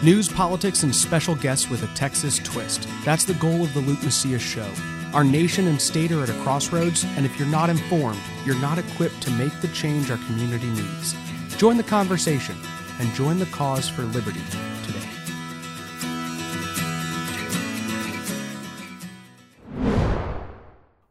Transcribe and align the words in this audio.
News, 0.00 0.28
politics, 0.28 0.84
and 0.84 0.94
special 0.94 1.34
guests 1.34 1.68
with 1.68 1.82
a 1.82 1.92
Texas 1.96 2.38
twist. 2.38 2.86
That's 3.04 3.24
the 3.24 3.34
goal 3.34 3.64
of 3.64 3.74
the 3.74 3.80
Luke 3.80 4.00
Macias 4.04 4.40
Show. 4.40 4.70
Our 5.12 5.24
nation 5.24 5.66
and 5.66 5.82
state 5.82 6.12
are 6.12 6.22
at 6.22 6.28
a 6.28 6.40
crossroads, 6.44 7.04
and 7.16 7.26
if 7.26 7.36
you're 7.36 7.48
not 7.48 7.68
informed, 7.68 8.20
you're 8.44 8.60
not 8.60 8.78
equipped 8.78 9.20
to 9.22 9.30
make 9.32 9.52
the 9.60 9.66
change 9.68 10.08
our 10.12 10.18
community 10.18 10.68
needs. 10.68 11.16
Join 11.56 11.76
the 11.76 11.82
conversation 11.82 12.54
and 13.00 13.12
join 13.14 13.40
the 13.40 13.46
cause 13.46 13.88
for 13.88 14.02
liberty 14.02 14.38
today. 14.84 15.04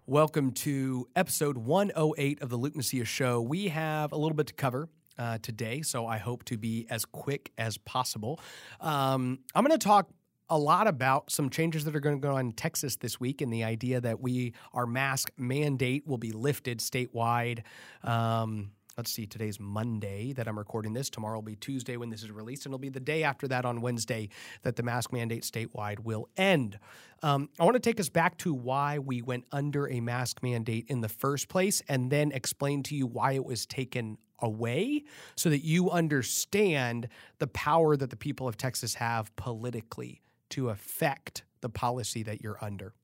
Welcome 0.05 0.53
to 0.53 1.09
episode 1.13 1.57
108 1.57 2.41
of 2.41 2.49
the 2.49 2.55
Luke 2.55 2.77
Macias 2.77 3.09
Show. 3.09 3.41
We 3.41 3.67
have 3.67 4.13
a 4.13 4.15
little 4.15 4.37
bit 4.37 4.47
to 4.47 4.53
cover. 4.53 4.87
Uh, 5.17 5.39
today, 5.41 5.81
so 5.81 6.05
I 6.05 6.17
hope 6.19 6.43
to 6.45 6.57
be 6.57 6.85
as 6.91 7.03
quick 7.03 7.51
as 7.57 7.77
possible. 7.79 8.39
Um, 8.79 9.39
I'm 9.55 9.65
going 9.65 9.77
to 9.77 9.83
talk 9.83 10.09
a 10.49 10.57
lot 10.57 10.87
about 10.87 11.31
some 11.31 11.49
changes 11.49 11.83
that 11.85 11.95
are 11.95 11.99
going 11.99 12.21
to 12.21 12.25
go 12.25 12.35
on 12.35 12.47
in 12.47 12.51
Texas 12.53 12.97
this 12.97 13.19
week, 13.19 13.41
and 13.41 13.51
the 13.51 13.63
idea 13.63 13.99
that 13.99 14.21
we 14.21 14.53
our 14.73 14.85
mask 14.85 15.31
mandate 15.37 16.05
will 16.07 16.17
be 16.17 16.31
lifted 16.31 16.79
statewide. 16.79 17.63
Um, 18.03 18.71
let's 18.97 19.11
see, 19.11 19.27
today's 19.27 19.59
Monday 19.59 20.33
that 20.33 20.47
I'm 20.47 20.57
recording 20.57 20.91
this. 20.91 21.07
Tomorrow 21.07 21.35
will 21.35 21.43
be 21.43 21.55
Tuesday 21.55 21.97
when 21.97 22.09
this 22.09 22.23
is 22.23 22.31
released, 22.31 22.65
and 22.65 22.71
it'll 22.71 22.79
be 22.79 22.89
the 22.89 22.99
day 22.99 23.21
after 23.21 23.47
that 23.47 23.63
on 23.63 23.79
Wednesday 23.79 24.27
that 24.63 24.75
the 24.75 24.81
mask 24.81 25.13
mandate 25.13 25.43
statewide 25.43 25.99
will 25.99 26.27
end. 26.35 26.79
Um, 27.21 27.47
I 27.59 27.63
want 27.63 27.75
to 27.75 27.79
take 27.79 27.99
us 27.99 28.09
back 28.09 28.39
to 28.39 28.55
why 28.55 28.97
we 28.97 29.21
went 29.21 29.45
under 29.51 29.87
a 29.87 29.99
mask 29.99 30.41
mandate 30.41 30.85
in 30.87 31.01
the 31.01 31.09
first 31.09 31.47
place, 31.47 31.83
and 31.87 32.09
then 32.09 32.31
explain 32.31 32.81
to 32.83 32.95
you 32.95 33.05
why 33.05 33.33
it 33.33 33.45
was 33.45 33.67
taken 33.67 34.17
away 34.39 35.03
so 35.35 35.51
that 35.51 35.63
you 35.63 35.91
understand 35.91 37.07
the 37.37 37.47
power 37.47 37.95
that 37.97 38.09
the 38.09 38.17
people 38.17 38.47
of 38.47 38.57
Texas 38.57 38.95
have 38.95 39.35
politically 39.35 40.21
to 40.49 40.69
affect 40.69 41.43
the 41.61 41.69
policy 41.69 42.23
that 42.23 42.41
you're 42.41 42.57
under. 42.61 42.95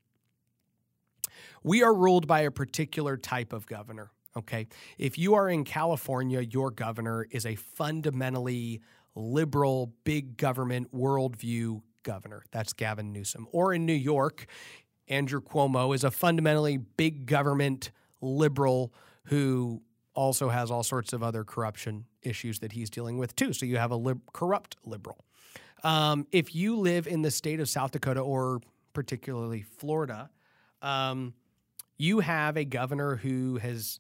We 1.64 1.84
are 1.84 1.94
ruled 1.94 2.26
by 2.26 2.42
a 2.42 2.52
particular 2.52 3.16
type 3.16 3.54
of 3.54 3.68
governor. 3.68 4.10
Okay. 4.36 4.68
If 4.98 5.18
you 5.18 5.36
are 5.36 5.48
in 5.48 5.64
California, 5.64 6.42
your 6.42 6.72
governor 6.72 7.28
is 7.30 7.46
a 7.46 7.56
fundamentally 7.56 8.82
liberal, 9.16 9.94
big 10.04 10.38
government 10.38 10.92
worldview 10.92 11.82
governor. 12.04 12.44
That's 12.52 12.74
Gavin 12.74 13.14
Newsom. 13.14 13.48
Or 13.52 13.74
in 13.74 13.86
New 13.86 13.94
York, 13.94 14.48
Andrew 15.08 15.42
Cuomo 15.42 15.94
is 15.94 16.04
a 16.04 16.12
fundamentally 16.12 16.78
big 16.78 17.26
government 17.26 17.92
liberal 18.22 18.94
who 19.26 19.82
also 20.16 20.50
has 20.50 20.72
all 20.72 20.84
sorts 20.84 21.14
of 21.14 21.24
other 21.24 21.44
corruption 21.44 22.06
issues 22.22 22.60
that 22.60 22.72
he's 22.72 22.90
dealing 22.90 23.18
with 23.18 23.36
too. 23.36 23.54
So 23.54 23.66
you 23.66 23.78
have 23.78 23.92
a 23.92 23.96
lib- 23.96 24.32
corrupt 24.32 24.78
liberal. 24.86 25.26
Um, 25.84 26.28
if 26.32 26.56
you 26.56 26.78
live 26.78 27.08
in 27.08 27.22
the 27.22 27.32
state 27.32 27.60
of 27.60 27.68
South 27.68 27.92
Dakota 27.92 28.22
or 28.22 28.62
particularly 28.94 29.62
Florida, 29.62 30.30
um, 30.82 31.34
you 31.98 32.20
have 32.20 32.58
a 32.58 32.66
governor 32.66 33.16
who 33.16 33.58
has 33.58 34.00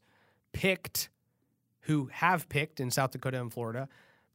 picked, 0.53 1.09
who 1.81 2.09
have 2.11 2.47
picked 2.47 2.79
in 2.79 2.89
South 2.89 3.11
Dakota 3.11 3.41
and 3.41 3.51
Florida, 3.51 3.89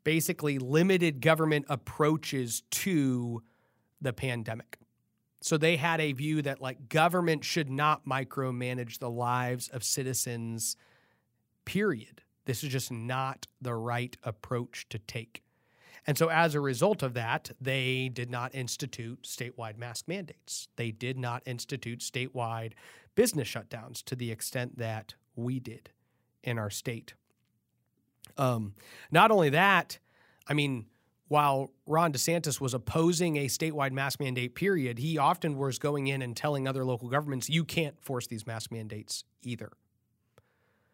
basically 0.05 0.59
limited 0.59 1.21
government 1.21 1.67
approaches 1.69 2.63
to 2.71 3.43
the 4.01 4.13
pandemic. 4.13 4.79
So 5.41 5.57
they 5.57 5.77
had 5.77 6.01
a 6.01 6.13
view 6.13 6.43
that 6.43 6.61
like 6.61 6.89
government 6.89 7.45
should 7.45 7.71
not 7.71 8.05
micromanage 8.05 8.99
the 8.99 9.11
lives 9.11 9.69
of 9.69 9.85
citizens, 9.85 10.77
period. 11.65 12.23
This 12.45 12.65
is 12.65 12.71
just 12.71 12.91
not 12.91 13.47
the 13.61 13.75
right 13.75 14.17
approach 14.23 14.89
to 14.89 14.99
take. 14.99 15.43
And 16.07 16.17
so, 16.17 16.31
as 16.31 16.55
a 16.55 16.61
result 16.61 17.03
of 17.03 17.13
that, 17.15 17.51
they 17.61 18.09
did 18.09 18.31
not 18.31 18.55
institute 18.55 19.25
statewide 19.25 19.77
mask 19.77 20.09
mandates. 20.09 20.69
They 20.77 20.91
did 20.91 21.19
not 21.19 21.43
institute 21.45 22.01
statewide 22.01 22.73
business 23.15 23.47
shutdowns 23.47 24.03
to 24.05 24.17
the 24.17 24.31
extent 24.33 24.79
that 24.79 25.15
we 25.37 25.61
did 25.61 25.91
in 26.43 26.59
our 26.59 26.71
state. 26.71 27.15
Um, 28.37 28.75
not 29.11 29.31
only 29.31 29.51
that, 29.51 29.99
I 30.47 30.55
mean, 30.55 30.87
while 31.29 31.71
Ron 31.87 32.13
DeSantis 32.13 32.61
was 32.61 32.73
opposing 32.73 33.37
a 33.37 33.47
statewide 33.47 33.93
mask 33.93 34.21
mandate, 34.21 34.55
period, 34.55 34.99
he 34.99 35.19
often 35.19 35.59
was 35.59 35.79
going 35.79 36.07
in 36.07 36.23
and 36.23 36.37
telling 36.37 36.67
other 36.67 36.85
local 36.85 37.09
governments, 37.09 37.51
you 37.51 37.65
can't 37.65 38.01
force 38.01 38.27
these 38.27 38.47
mask 38.47 38.73
mandates 38.73 39.25
either. 39.43 39.71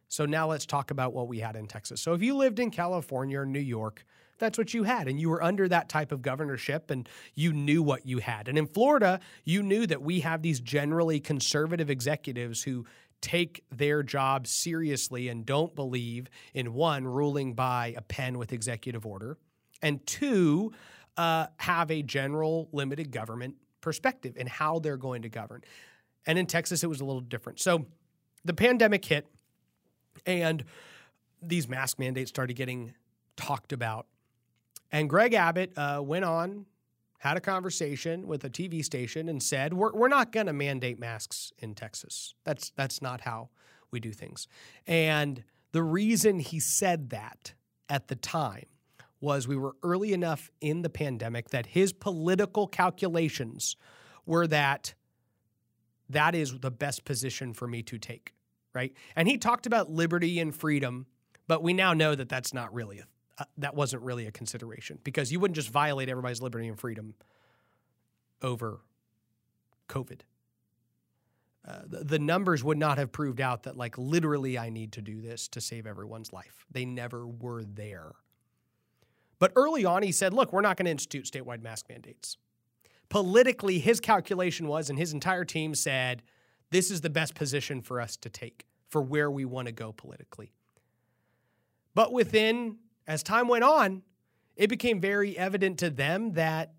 So 0.08 0.26
now 0.26 0.48
let's 0.48 0.66
talk 0.66 0.90
about 0.90 1.12
what 1.12 1.28
we 1.28 1.40
had 1.40 1.56
in 1.56 1.66
Texas. 1.66 2.00
So 2.00 2.14
if 2.14 2.22
you 2.22 2.36
lived 2.36 2.58
in 2.58 2.70
California 2.70 3.40
or 3.40 3.46
New 3.46 3.60
York, 3.60 4.04
that's 4.38 4.58
what 4.58 4.74
you 4.74 4.82
had. 4.82 5.08
And 5.08 5.20
you 5.20 5.30
were 5.30 5.42
under 5.42 5.68
that 5.68 5.88
type 5.88 6.12
of 6.12 6.22
governorship 6.22 6.90
and 6.90 7.08
you 7.34 7.52
knew 7.52 7.82
what 7.82 8.06
you 8.06 8.18
had. 8.18 8.48
And 8.48 8.58
in 8.58 8.66
Florida, 8.66 9.20
you 9.44 9.62
knew 9.62 9.86
that 9.86 10.02
we 10.02 10.20
have 10.20 10.42
these 10.42 10.60
generally 10.60 11.20
conservative 11.20 11.90
executives 11.90 12.62
who 12.62 12.84
take 13.24 13.64
their 13.72 14.02
job 14.02 14.46
seriously 14.46 15.28
and 15.30 15.46
don't 15.46 15.74
believe 15.74 16.28
in 16.52 16.74
one, 16.74 17.06
ruling 17.06 17.54
by 17.54 17.94
a 17.96 18.02
pen 18.02 18.36
with 18.36 18.52
executive 18.52 19.06
order, 19.06 19.38
and 19.80 20.06
two, 20.06 20.72
uh, 21.16 21.46
have 21.56 21.90
a 21.90 22.02
general 22.02 22.68
limited 22.72 23.10
government 23.10 23.54
perspective 23.80 24.36
in 24.36 24.46
how 24.46 24.78
they're 24.78 24.98
going 24.98 25.22
to 25.22 25.30
govern. 25.30 25.62
And 26.26 26.38
in 26.38 26.44
Texas, 26.46 26.84
it 26.84 26.86
was 26.86 27.00
a 27.00 27.04
little 27.04 27.22
different. 27.22 27.60
So 27.60 27.86
the 28.44 28.54
pandemic 28.54 29.02
hit, 29.04 29.26
and 30.26 30.62
these 31.40 31.66
mask 31.66 31.98
mandates 31.98 32.28
started 32.28 32.54
getting 32.54 32.92
talked 33.36 33.72
about 33.72 34.06
and 34.94 35.10
Greg 35.10 35.34
Abbott 35.34 35.72
uh, 35.76 36.00
went 36.00 36.24
on, 36.24 36.66
had 37.24 37.38
a 37.38 37.40
conversation 37.40 38.26
with 38.26 38.44
a 38.44 38.50
TV 38.50 38.84
station, 38.84 39.30
and 39.30 39.42
said, 39.42 39.72
"We're, 39.72 39.92
we're 39.92 40.08
not 40.08 40.30
going 40.30 40.46
to 40.46 40.52
mandate 40.52 41.00
masks 41.00 41.52
in 41.58 41.74
Texas. 41.74 42.34
That's 42.44 42.70
that's 42.76 43.00
not 43.00 43.22
how 43.22 43.48
we 43.90 43.98
do 43.98 44.12
things." 44.12 44.46
And 44.86 45.42
the 45.72 45.82
reason 45.82 46.38
he 46.38 46.60
said 46.60 47.10
that 47.10 47.54
at 47.88 48.08
the 48.08 48.14
time 48.14 48.66
was 49.20 49.48
we 49.48 49.56
were 49.56 49.74
early 49.82 50.12
enough 50.12 50.50
in 50.60 50.82
the 50.82 50.90
pandemic 50.90 51.48
that 51.48 51.66
his 51.66 51.94
political 51.94 52.66
calculations 52.66 53.74
were 54.26 54.46
that 54.46 54.92
that 56.10 56.34
is 56.34 56.58
the 56.60 56.70
best 56.70 57.06
position 57.06 57.54
for 57.54 57.66
me 57.66 57.82
to 57.82 57.98
take, 57.98 58.34
right? 58.74 58.92
And 59.16 59.26
he 59.26 59.38
talked 59.38 59.64
about 59.64 59.90
liberty 59.90 60.38
and 60.40 60.54
freedom, 60.54 61.06
but 61.48 61.62
we 61.62 61.72
now 61.72 61.94
know 61.94 62.14
that 62.14 62.28
that's 62.28 62.52
not 62.52 62.74
really 62.74 62.98
a 62.98 63.06
uh, 63.38 63.44
that 63.58 63.74
wasn't 63.74 64.02
really 64.02 64.26
a 64.26 64.32
consideration 64.32 64.98
because 65.02 65.32
you 65.32 65.40
wouldn't 65.40 65.56
just 65.56 65.70
violate 65.70 66.08
everybody's 66.08 66.40
liberty 66.40 66.68
and 66.68 66.78
freedom 66.78 67.14
over 68.42 68.80
COVID. 69.88 70.20
Uh, 71.66 71.80
the, 71.86 72.04
the, 72.04 72.18
numbers 72.18 72.62
would 72.62 72.76
not 72.76 72.98
have 72.98 73.10
proved 73.10 73.40
out 73.40 73.62
that, 73.62 73.76
like, 73.76 73.96
literally, 73.96 74.58
I 74.58 74.68
need 74.68 74.92
to 74.92 75.02
do 75.02 75.22
this 75.22 75.48
to 75.48 75.62
save 75.62 75.86
everyone's 75.86 76.30
life. 76.30 76.66
They 76.70 76.84
never 76.84 77.26
were 77.26 77.64
there. 77.64 78.12
But 79.38 79.52
early 79.56 79.84
on, 79.84 80.02
he 80.02 80.12
said, 80.12 80.34
look, 80.34 80.52
we're 80.52 80.60
not 80.60 80.76
going 80.76 80.84
to 80.84 80.90
institute 80.90 81.24
statewide 81.24 81.62
mask 81.62 81.86
mandates. 81.88 82.36
Politically, 83.08 83.78
his 83.78 83.98
calculation 83.98 84.68
was, 84.68 84.90
and 84.90 84.98
his 84.98 85.14
entire 85.14 85.44
team 85.44 85.74
said, 85.74 86.22
this 86.70 86.90
is 86.90 87.00
the 87.00 87.10
best 87.10 87.34
position 87.34 87.80
for 87.80 88.00
us 88.00 88.16
to 88.18 88.28
take 88.28 88.66
for 88.88 89.02
where 89.02 89.30
we 89.30 89.44
want 89.44 89.66
to 89.66 89.72
go 89.72 89.92
politically. 89.92 90.52
But 91.94 92.12
within 92.12 92.76
as 93.06 93.22
time 93.22 93.48
went 93.48 93.64
on, 93.64 94.02
it 94.56 94.68
became 94.68 95.00
very 95.00 95.36
evident 95.36 95.78
to 95.80 95.90
them 95.90 96.32
that 96.34 96.72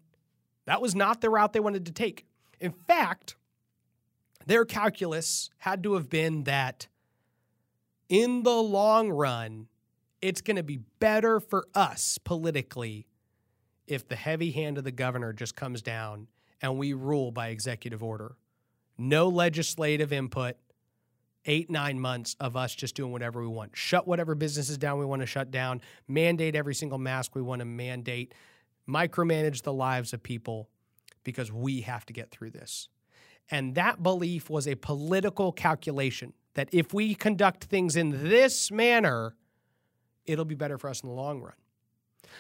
that 0.66 0.82
was 0.82 0.96
not 0.96 1.22
the 1.22 1.30
route 1.30 1.54
they 1.54 1.60
wanted 1.60 1.86
to 1.86 1.92
take. 1.92 2.26
In 2.60 2.72
fact, 2.72 3.36
their 4.46 4.66
calculus 4.66 5.50
had 5.60 5.84
to 5.84 5.94
have 5.96 6.10
been 6.10 6.44
that 6.44 6.88
in 8.10 8.44
the 8.44 8.52
long 8.52 9.10
run, 9.10 9.68
it's 10.22 10.42
going 10.42 10.58
to 10.58 10.64
be 10.64 10.80
better 11.00 11.40
for 11.40 11.68
us 11.74 12.18
politically 12.24 13.08
if 13.88 14.08
the 14.08 14.16
heavy 14.16 14.52
hand 14.52 14.78
of 14.78 14.84
the 14.84 14.92
governor 14.92 15.34
just 15.34 15.56
comes 15.56 15.82
down 15.82 16.28
and 16.62 16.78
we 16.78 16.94
rule 16.94 17.32
by 17.32 17.50
executive 17.50 18.04
order. 18.04 18.36
No 18.98 19.28
legislative 19.28 20.14
input, 20.14 20.56
eight, 21.46 21.70
nine 21.70 22.00
months 22.00 22.36
of 22.40 22.56
us 22.56 22.76
just 22.76 22.96
doing 22.96 23.12
whatever 23.12 23.42
we 23.42 23.48
want. 23.48 23.76
Shut 23.76 24.08
whatever 24.08 24.36
businesses 24.36 24.78
down 24.78 25.00
we 25.00 25.06
want 25.06 25.22
to 25.22 25.26
shut 25.26 25.52
down, 25.52 25.82
mandate 26.08 26.56
every 26.56 26.76
single 26.76 26.98
mask 26.98 27.36
we 27.36 27.42
want 27.42 27.60
to 27.60 27.66
mandate, 27.66 28.34
micromanage 28.88 29.64
the 29.64 29.74
lives 29.74 30.14
of 30.14 30.24
people 30.24 30.70
because 31.24 31.52
we 31.52 31.82
have 31.82 32.06
to 32.06 32.14
get 32.14 32.32
through 32.32 32.52
this. 32.52 32.90
And 33.52 33.76
that 33.76 34.02
belief 34.02 34.50
was 34.50 34.68
a 34.68 34.76
political 34.76 35.52
calculation 35.52 36.34
that 36.56 36.70
if 36.72 36.94
we 36.94 37.14
conduct 37.14 37.66
things 37.66 37.96
in 37.96 38.30
this 38.30 38.72
manner, 38.72 39.36
it'll 40.26 40.46
be 40.46 40.56
better 40.56 40.78
for 40.78 40.90
us 40.90 41.02
in 41.02 41.10
the 41.10 41.16
long 41.16 41.42
run. 41.42 41.54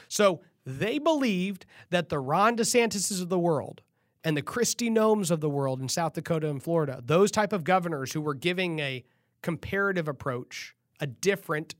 So 0.08 0.42
they 0.66 0.98
believed 0.98 1.66
that 1.92 2.10
the 2.10 2.20
Ron 2.20 2.58
DeSantis 2.58 3.22
of 3.22 3.30
the 3.30 3.40
world 3.40 3.82
and 4.26 4.36
the 4.36 4.42
Kristi 4.42 4.92
Noems 4.92 5.30
of 5.30 5.40
the 5.40 5.50
world 5.50 5.80
in 5.80 5.88
South 5.88 6.14
Dakota 6.14 6.50
and 6.50 6.62
Florida, 6.62 7.00
those 7.06 7.30
type 7.30 7.54
of 7.54 7.64
governors 7.64 8.12
who 8.12 8.20
were 8.20 8.34
giving 8.34 8.80
a 8.80 9.06
comparative 9.44 10.08
approach, 10.08 10.76
a 11.00 11.06
different 11.06 11.76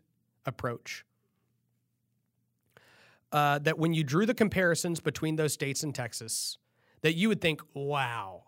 approach, 0.46 1.04
uh, 3.32 3.58
that 3.60 3.80
when 3.80 3.96
you 3.96 4.04
drew 4.04 4.28
the 4.28 4.36
comparisons 4.36 5.00
between 5.00 5.36
those 5.36 5.54
states 5.54 5.82
and 5.82 5.96
Texas, 5.96 6.60
that 7.02 7.16
you 7.16 7.30
would 7.30 7.42
think, 7.42 7.62
wow, 7.74 8.44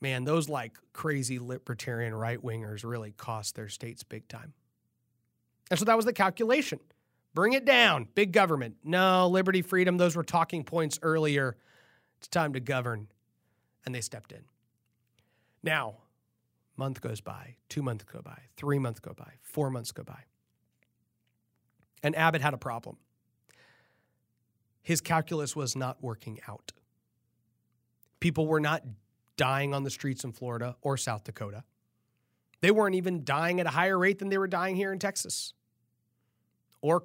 man, 0.00 0.24
those 0.24 0.48
like 0.48 0.76
crazy 0.92 1.38
libertarian 1.38 2.12
right 2.12 2.42
wingers 2.42 2.84
really 2.84 3.12
cost 3.12 3.54
their 3.54 3.68
states 3.68 4.02
big 4.02 4.26
time. 4.26 4.52
And 5.70 5.78
so 5.78 5.84
that 5.84 5.96
was 5.96 6.04
the 6.04 6.12
calculation. 6.12 6.80
Bring 7.34 7.52
it 7.52 7.64
down, 7.64 8.08
big 8.16 8.32
government. 8.32 8.76
No, 8.82 9.28
liberty, 9.28 9.62
freedom, 9.62 9.96
those 9.96 10.16
were 10.16 10.24
talking 10.24 10.64
points 10.64 10.98
earlier. 11.02 11.56
It's 12.18 12.28
time 12.28 12.52
to 12.54 12.60
govern. 12.60 13.08
And 13.84 13.94
they 13.94 14.00
stepped 14.00 14.32
in. 14.32 14.44
Now, 15.62 15.96
month 16.76 17.00
goes 17.00 17.20
by, 17.20 17.56
two 17.68 17.82
months 17.82 18.04
go 18.04 18.20
by, 18.20 18.38
three 18.56 18.78
months 18.78 19.00
go 19.00 19.12
by, 19.14 19.34
four 19.42 19.70
months 19.70 19.92
go 19.92 20.02
by. 20.02 20.24
And 22.02 22.16
Abbott 22.16 22.42
had 22.42 22.54
a 22.54 22.58
problem. 22.58 22.96
His 24.82 25.00
calculus 25.00 25.56
was 25.56 25.74
not 25.74 26.02
working 26.02 26.38
out. 26.46 26.72
People 28.20 28.46
were 28.46 28.60
not 28.60 28.82
dying 29.36 29.74
on 29.74 29.82
the 29.82 29.90
streets 29.90 30.24
in 30.24 30.32
Florida 30.32 30.76
or 30.82 30.96
South 30.96 31.24
Dakota. 31.24 31.64
They 32.60 32.70
weren't 32.70 32.94
even 32.94 33.24
dying 33.24 33.60
at 33.60 33.66
a 33.66 33.70
higher 33.70 33.98
rate 33.98 34.18
than 34.18 34.28
they 34.28 34.38
were 34.38 34.46
dying 34.46 34.76
here 34.76 34.92
in 34.92 34.98
Texas 34.98 35.52
or 36.80 37.04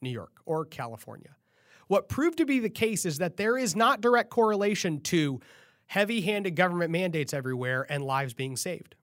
New 0.00 0.10
York 0.10 0.40
or 0.46 0.64
California. 0.64 1.36
What 1.90 2.08
proved 2.08 2.38
to 2.38 2.46
be 2.46 2.60
the 2.60 2.70
case 2.70 3.04
is 3.04 3.18
that 3.18 3.36
there 3.36 3.58
is 3.58 3.74
not 3.74 4.00
direct 4.00 4.30
correlation 4.30 5.00
to 5.00 5.40
heavy 5.86 6.20
handed 6.20 6.52
government 6.52 6.92
mandates 6.92 7.34
everywhere 7.34 7.84
and 7.90 8.04
lives 8.04 8.32
being 8.32 8.56
saved. 8.56 8.94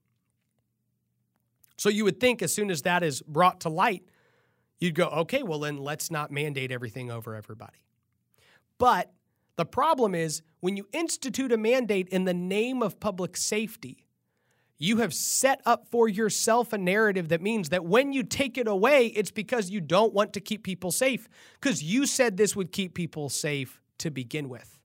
So 1.75 1.89
you 1.89 2.05
would 2.05 2.21
think 2.21 2.41
as 2.41 2.53
soon 2.53 2.71
as 2.71 2.83
that 2.83 3.03
is 3.03 3.21
brought 3.23 3.59
to 3.61 3.69
light, 3.69 4.03
you'd 4.79 4.95
go, 4.95 5.07
okay, 5.07 5.43
well, 5.43 5.59
then 5.59 5.75
let's 5.75 6.09
not 6.09 6.31
mandate 6.31 6.71
everything 6.71 7.11
over 7.11 7.35
everybody. 7.35 7.83
But 8.77 9.11
the 9.57 9.65
problem 9.65 10.15
is 10.15 10.41
when 10.61 10.77
you 10.77 10.87
institute 10.93 11.51
a 11.51 11.57
mandate 11.57 12.07
in 12.07 12.23
the 12.23 12.33
name 12.33 12.81
of 12.81 13.01
public 13.01 13.35
safety, 13.35 14.06
you 14.79 14.97
have 14.97 15.13
set 15.13 15.61
up 15.65 15.87
for 15.87 16.07
yourself 16.07 16.71
a 16.71 16.77
narrative 16.77 17.29
that 17.29 17.41
means 17.41 17.69
that 17.69 17.85
when 17.85 18.13
you 18.13 18.23
take 18.23 18.57
it 18.57 18.67
away, 18.67 19.07
it's 19.07 19.31
because 19.31 19.69
you 19.69 19.81
don't 19.81 20.13
want 20.13 20.33
to 20.33 20.39
keep 20.39 20.63
people 20.63 20.91
safe, 20.91 21.27
because 21.59 21.83
you 21.83 22.05
said 22.05 22.37
this 22.37 22.55
would 22.55 22.71
keep 22.71 22.93
people 22.93 23.29
safe 23.29 23.81
to 23.97 24.11
begin 24.11 24.49
with. 24.49 24.79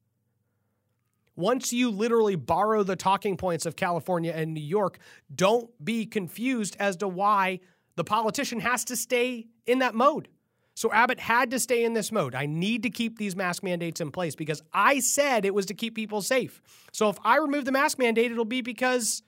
Once 1.37 1.73
you 1.73 1.91
literally 1.91 2.37
borrow 2.37 2.83
the 2.83 2.97
talking 2.97 3.37
points 3.37 3.65
of 3.65 3.77
California 3.77 4.33
and 4.35 4.53
New 4.53 4.61
York, 4.61 4.99
don't 5.35 5.71
be 5.83 6.05
confused 6.05 6.77
as 6.79 6.97
to 6.97 7.09
why 7.09 7.61
the 7.97 8.05
politician 8.05 8.61
has 8.61 8.85
to 8.85 8.97
stay 8.97 9.47
in 9.67 9.79
that 9.79 9.95
mode. 9.95 10.29
So 10.75 10.91
Abbott 10.93 11.21
had 11.21 11.51
to 11.51 11.59
stay 11.59 11.85
in 11.85 11.93
this 11.93 12.11
mode. 12.11 12.35
I 12.35 12.47
need 12.47 12.83
to 12.85 12.91
keep 12.91 13.19
these 13.19 13.37
mask 13.37 13.63
mandates 13.63 14.01
in 14.01 14.11
place 14.11 14.35
because 14.35 14.63
I 14.73 15.01
said 15.01 15.45
it 15.45 15.55
was 15.55 15.67
to 15.67 15.75
keep 15.75 15.95
people 15.95 16.23
safe. 16.23 16.63
So 16.93 17.11
if 17.11 17.19
I 17.25 17.37
remove 17.37 17.67
the 17.67 17.73
mask 17.73 17.99
mandate, 17.99 18.31
it'll 18.31 18.47
be 18.47 18.63
because 18.63 19.23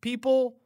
people 0.00 0.56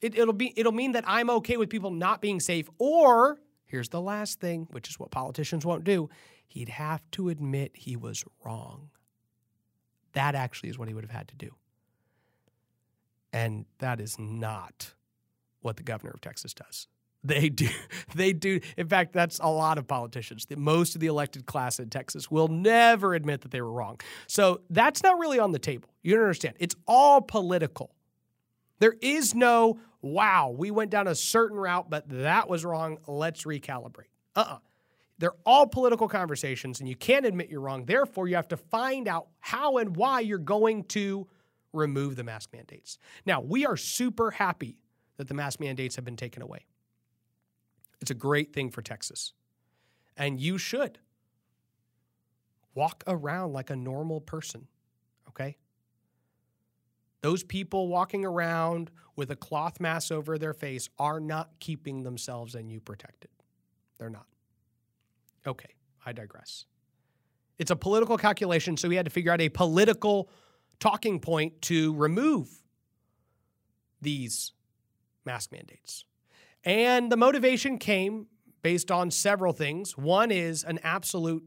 it, 0.00 0.16
will 0.16 0.32
be 0.32 0.52
it'll 0.56 0.72
mean 0.72 0.92
that 0.92 1.04
I'm 1.06 1.30
okay 1.30 1.56
with 1.56 1.68
people 1.68 1.90
not 1.90 2.20
being 2.20 2.40
safe 2.40 2.68
or 2.78 3.38
here's 3.70 3.88
the 3.88 4.00
last 4.00 4.40
thing, 4.40 4.66
which 4.70 4.88
is 4.88 4.98
what 4.98 5.10
politicians 5.10 5.64
won't 5.64 5.84
do, 5.84 6.10
he'd 6.48 6.68
have 6.68 7.02
to 7.12 7.28
admit 7.28 7.72
he 7.74 7.96
was 7.96 8.24
wrong. 8.44 8.90
That 10.12 10.34
actually 10.34 10.70
is 10.70 10.78
what 10.78 10.88
he 10.88 10.94
would 10.94 11.04
have 11.04 11.10
had 11.10 11.28
to 11.28 11.36
do. 11.36 11.54
And 13.32 13.64
that 13.78 14.00
is 14.00 14.18
not 14.18 14.92
what 15.60 15.76
the 15.76 15.84
governor 15.84 16.10
of 16.12 16.20
Texas 16.20 16.52
does. 16.52 16.88
They 17.22 17.48
do. 17.48 17.68
They 18.16 18.32
do. 18.32 18.58
In 18.76 18.88
fact, 18.88 19.12
that's 19.12 19.38
a 19.38 19.48
lot 19.48 19.78
of 19.78 19.86
politicians. 19.86 20.44
Most 20.56 20.96
of 20.96 21.00
the 21.00 21.06
elected 21.06 21.46
class 21.46 21.78
in 21.78 21.90
Texas 21.90 22.28
will 22.28 22.48
never 22.48 23.14
admit 23.14 23.42
that 23.42 23.52
they 23.52 23.60
were 23.60 23.70
wrong. 23.70 24.00
So 24.26 24.62
that's 24.68 25.04
not 25.04 25.16
really 25.20 25.38
on 25.38 25.52
the 25.52 25.60
table. 25.60 25.88
You 26.02 26.16
don't 26.16 26.24
understand. 26.24 26.56
It's 26.58 26.74
all 26.88 27.20
political. 27.20 27.94
There 28.80 28.96
is 29.00 29.34
no, 29.34 29.78
wow, 30.02 30.54
we 30.56 30.70
went 30.72 30.90
down 30.90 31.06
a 31.06 31.14
certain 31.14 31.56
route, 31.56 31.88
but 31.88 32.08
that 32.08 32.48
was 32.48 32.64
wrong. 32.64 32.98
Let's 33.06 33.44
recalibrate. 33.44 34.10
Uh 34.34 34.40
uh-uh. 34.40 34.54
uh. 34.54 34.58
they 35.18 35.26
are 35.28 35.36
all 35.46 35.66
political 35.66 36.08
conversations, 36.08 36.80
and 36.80 36.88
you 36.88 36.96
can't 36.96 37.24
admit 37.24 37.50
you're 37.50 37.60
wrong. 37.60 37.84
Therefore, 37.84 38.26
you 38.26 38.34
have 38.34 38.48
to 38.48 38.56
find 38.56 39.06
out 39.06 39.28
how 39.38 39.76
and 39.76 39.96
why 39.96 40.20
you're 40.20 40.38
going 40.38 40.84
to 40.84 41.28
remove 41.72 42.16
the 42.16 42.24
mask 42.24 42.50
mandates. 42.52 42.98
Now, 43.24 43.40
we 43.40 43.64
are 43.66 43.76
super 43.76 44.32
happy 44.32 44.78
that 45.18 45.28
the 45.28 45.34
mask 45.34 45.60
mandates 45.60 45.96
have 45.96 46.04
been 46.04 46.16
taken 46.16 46.42
away. 46.42 46.66
It's 48.00 48.10
a 48.10 48.14
great 48.14 48.52
thing 48.52 48.70
for 48.70 48.82
Texas. 48.82 49.34
And 50.16 50.40
you 50.40 50.58
should 50.58 50.98
walk 52.74 53.04
around 53.06 53.52
like 53.52 53.70
a 53.70 53.76
normal 53.76 54.20
person, 54.20 54.66
okay? 55.28 55.56
Those 57.22 57.42
people 57.42 57.88
walking 57.88 58.24
around 58.24 58.90
with 59.16 59.30
a 59.30 59.36
cloth 59.36 59.80
mask 59.80 60.10
over 60.10 60.38
their 60.38 60.54
face 60.54 60.88
are 60.98 61.20
not 61.20 61.50
keeping 61.60 62.02
themselves 62.02 62.54
and 62.54 62.70
you 62.70 62.80
protected. 62.80 63.30
They're 63.98 64.10
not. 64.10 64.26
Okay, 65.46 65.74
I 66.04 66.12
digress. 66.12 66.64
It's 67.58 67.70
a 67.70 67.76
political 67.76 68.16
calculation, 68.16 68.76
so 68.78 68.88
we 68.88 68.96
had 68.96 69.04
to 69.04 69.10
figure 69.10 69.32
out 69.32 69.40
a 69.40 69.50
political 69.50 70.30
talking 70.78 71.20
point 71.20 71.60
to 71.62 71.94
remove 71.94 72.48
these 74.00 74.52
mask 75.26 75.52
mandates. 75.52 76.06
And 76.64 77.12
the 77.12 77.16
motivation 77.18 77.76
came 77.76 78.28
based 78.62 78.90
on 78.90 79.10
several 79.10 79.52
things. 79.52 79.96
One 79.96 80.30
is 80.30 80.64
an 80.64 80.78
absolute 80.82 81.44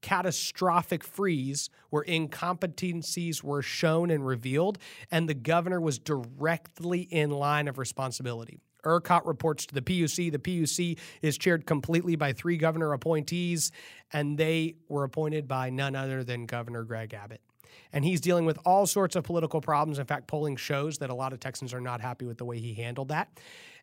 catastrophic 0.00 1.04
freeze 1.04 1.70
where 1.90 2.04
incompetencies 2.04 3.42
were 3.42 3.62
shown 3.62 4.10
and 4.10 4.26
revealed, 4.26 4.78
and 5.10 5.28
the 5.28 5.34
governor 5.34 5.80
was 5.80 5.98
directly 5.98 7.00
in 7.00 7.30
line 7.30 7.68
of 7.68 7.78
responsibility. 7.78 8.60
ERCOT 8.84 9.26
reports 9.26 9.66
to 9.66 9.74
the 9.74 9.82
PUC. 9.82 10.30
The 10.30 10.38
PUC 10.38 10.98
is 11.22 11.36
chaired 11.36 11.66
completely 11.66 12.16
by 12.16 12.32
three 12.32 12.56
governor 12.56 12.92
appointees, 12.92 13.72
and 14.12 14.38
they 14.38 14.76
were 14.88 15.04
appointed 15.04 15.48
by 15.48 15.70
none 15.70 15.96
other 15.96 16.24
than 16.24 16.46
Governor 16.46 16.84
Greg 16.84 17.12
Abbott. 17.12 17.40
And 17.92 18.04
he's 18.04 18.20
dealing 18.20 18.44
with 18.44 18.58
all 18.64 18.86
sorts 18.86 19.16
of 19.16 19.24
political 19.24 19.60
problems. 19.60 19.98
In 19.98 20.06
fact, 20.06 20.26
polling 20.26 20.56
shows 20.56 20.98
that 20.98 21.10
a 21.10 21.14
lot 21.14 21.32
of 21.32 21.40
Texans 21.40 21.74
are 21.74 21.80
not 21.80 22.00
happy 22.00 22.24
with 22.24 22.38
the 22.38 22.44
way 22.44 22.58
he 22.58 22.74
handled 22.74 23.08
that. 23.08 23.28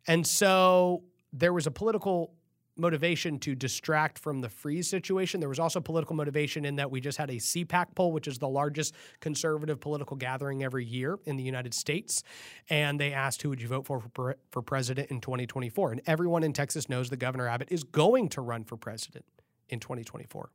And 0.08 0.26
so 0.26 1.04
there 1.34 1.54
was 1.54 1.68
a 1.68 1.72
political 1.72 2.34
motivation 2.78 3.40
to 3.40 3.56
distract 3.56 4.20
from 4.20 4.42
the 4.42 4.50
freeze 4.50 4.88
situation. 4.90 5.40
There 5.40 5.50
was 5.50 5.60
also 5.60 5.80
political 5.80 6.16
motivation 6.16 6.66
in 6.66 6.76
that 6.76 6.92
we 6.92 7.00
just 7.00 7.18
had 7.18 7.30
a 7.30 7.36
CPAC 7.36 7.96
poll, 7.96 8.12
which 8.12 8.28
is 8.28 8.38
the 8.38 8.48
largest 8.48 8.96
conservative 9.20 9.80
political 9.80 10.18
gathering 10.18 10.64
every 10.64 10.86
year 10.86 11.20
in 11.26 11.38
the 11.38 11.44
United 11.44 11.74
States. 11.74 12.24
And 12.70 13.00
they 13.00 13.14
asked 13.14 13.42
who 13.42 13.50
would 13.50 13.62
you 13.62 13.68
vote 13.68 13.86
for 13.86 14.04
for, 14.14 14.38
for 14.52 14.62
president 14.62 15.12
in 15.12 15.22
2024. 15.22 15.94
And 15.94 16.02
everyone 16.06 16.44
in 16.44 16.54
Texas 16.54 16.90
knows 16.90 17.10
that 17.10 17.18
Governor 17.18 17.48
Abbott 17.48 17.70
is 17.72 17.84
going 17.84 18.30
to 18.30 18.42
run 18.42 18.64
for 18.64 18.78
president 18.78 19.26
in 19.70 19.80
2024. 19.80 20.50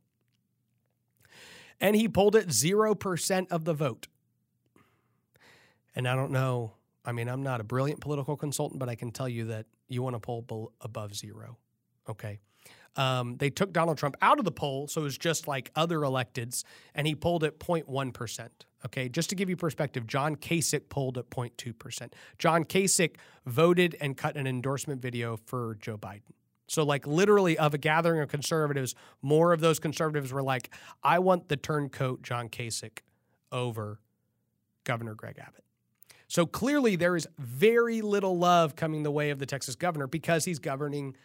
And 1.79 1.95
he 1.95 2.07
pulled 2.07 2.35
at 2.35 2.47
0% 2.47 3.47
of 3.51 3.65
the 3.65 3.73
vote. 3.73 4.07
And 5.95 6.07
I 6.07 6.15
don't 6.15 6.31
know 6.31 6.73
I 7.03 7.11
mean, 7.11 7.27
I'm 7.27 7.43
not 7.43 7.61
a 7.61 7.63
brilliant 7.63 7.99
political 7.99 8.37
consultant, 8.37 8.79
but 8.79 8.89
I 8.89 8.95
can 8.95 9.11
tell 9.11 9.27
you 9.27 9.45
that 9.45 9.65
you 9.87 10.01
want 10.03 10.15
to 10.15 10.19
pull 10.19 10.71
above 10.81 11.15
zero. 11.15 11.57
Okay. 12.11 12.39
Um, 12.97 13.37
they 13.37 13.49
took 13.49 13.71
Donald 13.71 13.97
Trump 13.97 14.15
out 14.21 14.37
of 14.37 14.45
the 14.45 14.51
poll, 14.51 14.87
so 14.87 15.01
it 15.01 15.03
was 15.05 15.17
just 15.17 15.47
like 15.47 15.71
other 15.75 15.99
electeds, 15.99 16.63
and 16.93 17.07
he 17.07 17.15
polled 17.15 17.43
at 17.43 17.57
0.1%. 17.57 18.49
Okay, 18.85 19.07
just 19.07 19.29
to 19.29 19.35
give 19.35 19.49
you 19.49 19.55
perspective, 19.55 20.07
John 20.07 20.35
Kasich 20.35 20.89
polled 20.89 21.17
at 21.17 21.29
0.2%. 21.29 22.11
John 22.37 22.65
Kasich 22.65 23.15
voted 23.45 23.95
and 24.01 24.17
cut 24.17 24.35
an 24.35 24.47
endorsement 24.47 25.01
video 25.01 25.37
for 25.37 25.77
Joe 25.79 25.97
Biden. 25.97 26.33
So, 26.67 26.83
like, 26.83 27.05
literally, 27.05 27.57
of 27.57 27.73
a 27.73 27.77
gathering 27.77 28.21
of 28.21 28.29
conservatives, 28.29 28.95
more 29.21 29.53
of 29.53 29.59
those 29.59 29.77
conservatives 29.79 30.33
were 30.33 30.41
like, 30.41 30.73
I 31.03 31.19
want 31.19 31.47
the 31.47 31.57
turncoat 31.57 32.23
John 32.23 32.49
Kasich 32.49 32.99
over 33.51 33.99
Governor 34.83 35.13
Greg 35.13 35.37
Abbott. 35.37 35.63
So 36.27 36.45
clearly, 36.45 36.95
there 36.95 37.15
is 37.15 37.27
very 37.37 38.01
little 38.01 38.37
love 38.37 38.75
coming 38.75 39.03
the 39.03 39.11
way 39.11 39.31
of 39.31 39.39
the 39.39 39.45
Texas 39.45 39.75
governor 39.75 40.07
because 40.07 40.45
he's 40.45 40.59
governing 40.59 41.15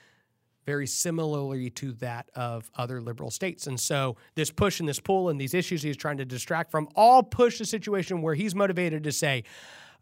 very 0.66 0.86
similarly 0.86 1.70
to 1.70 1.92
that 1.92 2.28
of 2.34 2.70
other 2.74 3.00
liberal 3.00 3.30
states. 3.30 3.66
And 3.66 3.78
so, 3.78 4.16
this 4.34 4.50
push 4.50 4.80
and 4.80 4.88
this 4.88 5.00
pull 5.00 5.28
and 5.28 5.40
these 5.40 5.54
issues 5.54 5.82
he's 5.82 5.96
trying 5.96 6.18
to 6.18 6.24
distract 6.24 6.70
from 6.70 6.88
all 6.96 7.22
push 7.22 7.58
the 7.58 7.64
situation 7.64 8.20
where 8.20 8.34
he's 8.34 8.54
motivated 8.54 9.04
to 9.04 9.12
say, 9.12 9.44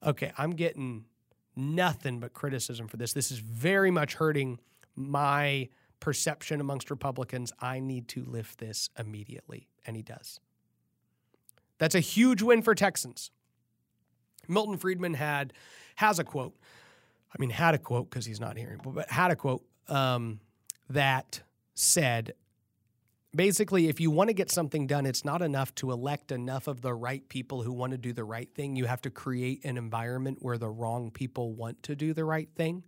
okay, 0.05 0.33
I'm 0.37 0.53
getting 0.53 1.05
nothing 1.55 2.19
but 2.19 2.33
criticism 2.33 2.89
for 2.89 2.97
this. 2.97 3.13
This 3.13 3.31
is 3.31 3.39
very 3.39 3.91
much 3.91 4.15
hurting 4.15 4.59
my 4.97 5.69
perception 6.01 6.61
amongst 6.61 6.91
Republicans. 6.91 7.53
I 7.61 7.81
need 7.81 8.09
to 8.09 8.25
lift 8.25 8.59
this 8.59 8.91
immediately. 8.99 9.69
And 9.87 9.97
he 9.97 10.03
does. 10.03 10.41
That's 11.79 11.95
a 11.95 12.01
huge 12.01 12.43
win 12.43 12.63
for 12.63 12.75
Texans. 12.75 13.31
Milton 14.49 14.77
Friedman 14.77 15.15
had 15.15 15.53
has 15.97 16.19
a 16.19 16.25
quote. 16.25 16.55
I 17.33 17.41
mean, 17.41 17.51
had 17.51 17.75
a 17.75 17.79
quote 17.79 18.11
because 18.11 18.27
he's 18.27 18.41
not 18.41 18.57
here, 18.57 18.79
but 18.85 19.11
had 19.11 19.31
a 19.31 19.37
quote 19.37 19.65
um, 19.89 20.41
that 20.89 21.43
said, 21.75 22.35
basically, 23.35 23.89
if 23.89 24.01
you 24.01 24.11
want 24.11 24.29
to 24.29 24.35
get 24.35 24.51
something 24.51 24.87
done, 24.87 25.07
it's 25.07 25.25
not 25.25 25.43
enough 25.43 25.75
to 25.77 25.91
elect 25.91 26.33
enough 26.33 26.67
of 26.67 26.83
the 26.83 26.95
right 26.95 27.29
people 27.29 27.63
who 27.63 27.73
want 27.73 27.93
to 27.93 27.99
do 27.99 28.13
the 28.13 28.25
right 28.25 28.53
thing. 28.55 28.77
You 28.77 28.87
have 28.87 29.03
to 29.03 29.11
create 29.11 29.65
an 29.65 29.77
environment 29.77 30.39
where 30.41 30.59
the 30.59 30.71
wrong 30.71 31.11
people 31.11 31.53
want 31.53 31.83
to 31.85 31.97
do 31.97 32.13
the 32.13 32.25
right 32.25 32.49
thing. 32.55 32.85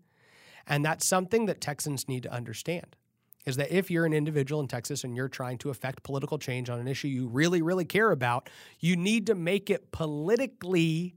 And 0.66 0.84
that's 0.84 1.06
something 1.06 1.46
that 1.46 1.60
Texans 1.60 2.08
need 2.08 2.24
to 2.24 2.32
understand 2.32 2.96
is 3.46 3.56
that 3.56 3.70
if 3.70 3.90
you're 3.90 4.04
an 4.04 4.12
individual 4.12 4.60
in 4.60 4.66
Texas 4.66 5.04
and 5.04 5.16
you're 5.16 5.28
trying 5.28 5.56
to 5.58 5.70
affect 5.70 6.02
political 6.02 6.36
change 6.36 6.68
on 6.68 6.80
an 6.80 6.88
issue 6.88 7.06
you 7.06 7.28
really, 7.28 7.62
really 7.62 7.84
care 7.84 8.10
about, 8.10 8.50
you 8.80 8.96
need 8.96 9.28
to 9.28 9.34
make 9.36 9.70
it 9.70 9.92
politically 9.92 11.14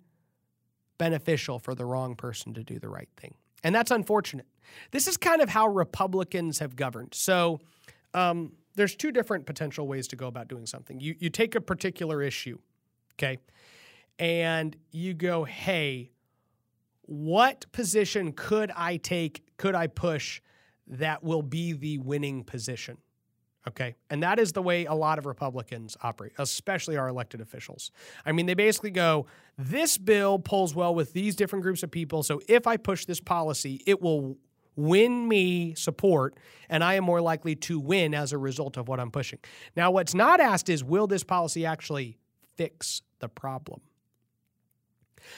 beneficial 1.00 1.58
for 1.58 1.74
the 1.74 1.86
wrong 1.86 2.16
person 2.16 2.54
to 2.54 2.64
do 2.64 2.78
the 2.78 2.88
right 2.88 3.10
thing. 3.18 3.34
And 3.64 3.74
that's 3.74 3.90
unfortunate. 3.90 4.46
This 4.92 5.08
is 5.08 5.18
kind 5.18 5.42
of 5.42 5.50
how 5.50 5.68
Republicans 5.68 6.60
have 6.60 6.76
governed. 6.76 7.14
So 7.14 7.60
um, 8.14 8.54
there's 8.76 8.96
two 8.96 9.12
different 9.12 9.46
potential 9.46 9.88
ways 9.88 10.08
to 10.10 10.16
go 10.16 10.28
about 10.28 10.48
doing 10.48 10.66
something. 10.66 11.00
You, 11.00 11.16
you 11.20 11.30
take 11.30 11.56
a 11.56 11.62
particular 11.62 12.22
issue, 12.22 12.58
okay, 13.16 13.38
and 14.18 14.76
you 14.92 15.14
go, 15.14 15.44
hey, 15.44 16.12
what 17.02 17.66
position 17.72 18.34
could 18.34 18.72
I 18.76 18.98
take, 18.98 19.44
could 19.58 19.76
I 19.76 19.88
push 19.88 20.42
that 20.88 21.24
will 21.24 21.42
be 21.42 21.74
the 21.74 21.98
winning 22.00 22.44
position? 22.44 22.98
Okay. 23.68 23.96
And 24.10 24.24
that 24.24 24.40
is 24.40 24.54
the 24.54 24.62
way 24.62 24.86
a 24.86 24.94
lot 24.94 25.20
of 25.20 25.26
Republicans 25.26 25.98
operate, 26.02 26.32
especially 26.38 26.98
our 26.98 27.08
elected 27.08 27.42
officials. 27.42 27.92
I 28.26 28.32
mean, 28.32 28.46
they 28.46 28.54
basically 28.54 28.90
go, 28.90 29.28
this 29.58 29.98
bill 29.98 30.40
pulls 30.40 30.74
well 30.74 30.96
with 30.96 31.14
these 31.14 31.36
different 31.36 31.64
groups 31.64 31.84
of 31.84 31.92
people. 31.92 32.24
So 32.24 32.42
if 32.48 32.66
I 32.66 32.78
push 32.78 33.06
this 33.06 33.20
policy, 33.20 33.82
it 33.86 34.02
will 34.02 34.38
win 34.80 35.28
me 35.28 35.76
support, 35.76 36.38
and 36.70 36.84
I 36.84 36.96
am 36.96 37.04
more 37.04 37.22
likely 37.22 37.56
to 37.56 37.80
win 37.80 38.14
as 38.14 38.32
a 38.32 38.38
result 38.38 38.78
of 38.78 38.88
what 38.88 39.00
I'm 39.00 39.12
pushing. 39.12 39.40
Now, 39.76 39.92
what's 39.92 40.14
not 40.14 40.40
asked 40.40 40.70
is, 40.70 40.84
will 40.84 41.08
this 41.08 41.24
policy 41.24 41.66
actually 41.66 42.18
fix 42.56 43.02
the 43.20 43.28
problem? 43.28 43.82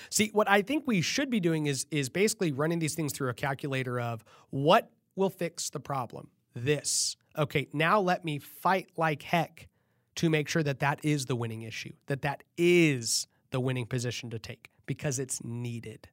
See, 0.10 0.29
what 0.31 0.48
I 0.48 0.62
think 0.62 0.83
we 0.86 1.01
should 1.01 1.29
be 1.29 1.39
doing 1.39 1.65
is 1.65 1.88
is 1.89 2.07
basically 2.07 2.51
running 2.51 2.79
these 2.79 2.93
things 2.93 3.13
through 3.13 3.29
a 3.29 3.33
calculator 3.33 4.00
of 4.00 4.24
what 4.51 4.91
will 5.15 5.31
fix 5.31 5.69
the 5.69 5.79
problem. 5.79 6.29
This. 6.53 7.17
Okay, 7.38 7.67
now 7.74 8.00
let 8.00 8.24
me 8.24 8.38
fight 8.38 8.89
like 8.95 9.24
heck 9.24 9.67
to 10.15 10.29
make 10.29 10.48
sure 10.48 10.63
that 10.63 10.79
that 10.79 11.00
is 11.03 11.25
the 11.25 11.36
winning 11.36 11.63
issue, 11.63 11.93
that 12.07 12.21
that 12.21 12.43
is 12.57 13.27
the 13.50 13.60
winning 13.60 13.86
position 13.86 14.29
to 14.29 14.39
take 14.39 14.69
because 14.86 15.17
it's 15.17 15.43
needed. 15.43 16.10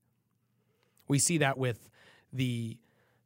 We 1.09 1.19
see 1.19 1.39
that 1.39 1.59
with 1.59 1.91
the 2.33 2.79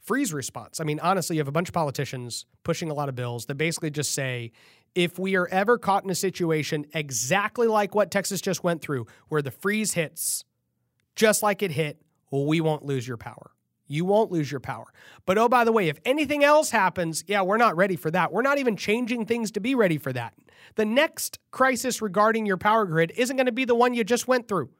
freeze 0.02 0.32
response. 0.32 0.80
I 0.80 0.84
mean, 0.84 1.00
honestly, 1.00 1.36
you 1.36 1.40
have 1.40 1.48
a 1.48 1.52
bunch 1.52 1.68
of 1.68 1.74
politicians 1.74 2.46
pushing 2.64 2.90
a 2.90 2.94
lot 2.94 3.08
of 3.08 3.14
bills 3.14 3.46
that 3.46 3.54
basically 3.54 3.90
just 3.90 4.12
say 4.12 4.52
if 4.94 5.18
we 5.18 5.36
are 5.36 5.48
ever 5.48 5.78
caught 5.78 6.04
in 6.04 6.10
a 6.10 6.14
situation 6.14 6.86
exactly 6.92 7.66
like 7.66 7.94
what 7.94 8.10
Texas 8.10 8.40
just 8.40 8.62
went 8.62 8.82
through, 8.82 9.06
where 9.28 9.42
the 9.42 9.50
freeze 9.50 9.94
hits 9.94 10.44
just 11.14 11.42
like 11.42 11.62
it 11.62 11.70
hit, 11.70 12.02
well, 12.30 12.46
we 12.46 12.60
won't 12.60 12.84
lose 12.84 13.06
your 13.06 13.16
power. 13.16 13.52
You 13.86 14.04
won't 14.04 14.32
lose 14.32 14.50
your 14.50 14.60
power. 14.60 14.86
But 15.26 15.36
oh, 15.38 15.48
by 15.48 15.64
the 15.64 15.72
way, 15.72 15.88
if 15.88 15.98
anything 16.04 16.42
else 16.42 16.70
happens, 16.70 17.24
yeah, 17.26 17.42
we're 17.42 17.58
not 17.58 17.76
ready 17.76 17.96
for 17.96 18.10
that. 18.10 18.32
We're 18.32 18.42
not 18.42 18.58
even 18.58 18.76
changing 18.76 19.26
things 19.26 19.50
to 19.52 19.60
be 19.60 19.74
ready 19.74 19.98
for 19.98 20.12
that. 20.14 20.34
The 20.76 20.86
next 20.86 21.38
crisis 21.50 22.00
regarding 22.00 22.46
your 22.46 22.56
power 22.56 22.86
grid 22.86 23.12
isn't 23.16 23.36
going 23.36 23.46
to 23.46 23.52
be 23.52 23.66
the 23.66 23.74
one 23.74 23.92
you 23.92 24.04
just 24.04 24.26
went 24.26 24.48
through. 24.48 24.70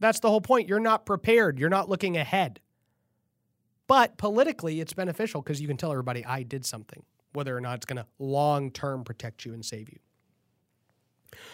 That's 0.00 0.20
the 0.20 0.30
whole 0.30 0.40
point. 0.40 0.68
You're 0.68 0.80
not 0.80 1.04
prepared, 1.04 1.58
you're 1.58 1.68
not 1.68 1.90
looking 1.90 2.16
ahead. 2.16 2.60
But 3.90 4.18
politically, 4.18 4.80
it's 4.80 4.92
beneficial 4.92 5.42
because 5.42 5.60
you 5.60 5.66
can 5.66 5.76
tell 5.76 5.90
everybody, 5.90 6.24
I 6.24 6.44
did 6.44 6.64
something, 6.64 7.02
whether 7.32 7.56
or 7.56 7.60
not 7.60 7.74
it's 7.74 7.86
going 7.86 7.96
to 7.96 8.06
long 8.20 8.70
term 8.70 9.02
protect 9.02 9.44
you 9.44 9.52
and 9.52 9.64
save 9.64 9.88
you. 9.88 9.98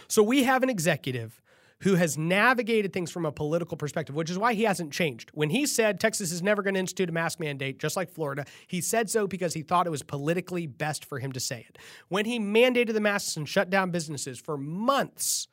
So 0.06 0.22
we 0.22 0.42
have 0.42 0.62
an 0.62 0.68
executive 0.68 1.40
who 1.80 1.94
has 1.94 2.18
navigated 2.18 2.92
things 2.92 3.10
from 3.10 3.24
a 3.24 3.32
political 3.32 3.78
perspective, 3.78 4.14
which 4.14 4.28
is 4.28 4.36
why 4.36 4.52
he 4.52 4.64
hasn't 4.64 4.92
changed. 4.92 5.30
When 5.32 5.48
he 5.48 5.64
said 5.66 5.98
Texas 5.98 6.30
is 6.30 6.42
never 6.42 6.62
going 6.62 6.74
to 6.74 6.80
institute 6.80 7.08
a 7.08 7.12
mask 7.12 7.40
mandate, 7.40 7.78
just 7.78 7.96
like 7.96 8.10
Florida, 8.10 8.44
he 8.66 8.82
said 8.82 9.08
so 9.08 9.26
because 9.26 9.54
he 9.54 9.62
thought 9.62 9.86
it 9.86 9.90
was 9.90 10.02
politically 10.02 10.66
best 10.66 11.06
for 11.06 11.18
him 11.18 11.32
to 11.32 11.40
say 11.40 11.64
it. 11.66 11.78
When 12.08 12.26
he 12.26 12.38
mandated 12.38 12.92
the 12.92 13.00
masks 13.00 13.38
and 13.38 13.48
shut 13.48 13.70
down 13.70 13.92
businesses 13.92 14.38
for 14.38 14.58
months, 14.58 15.48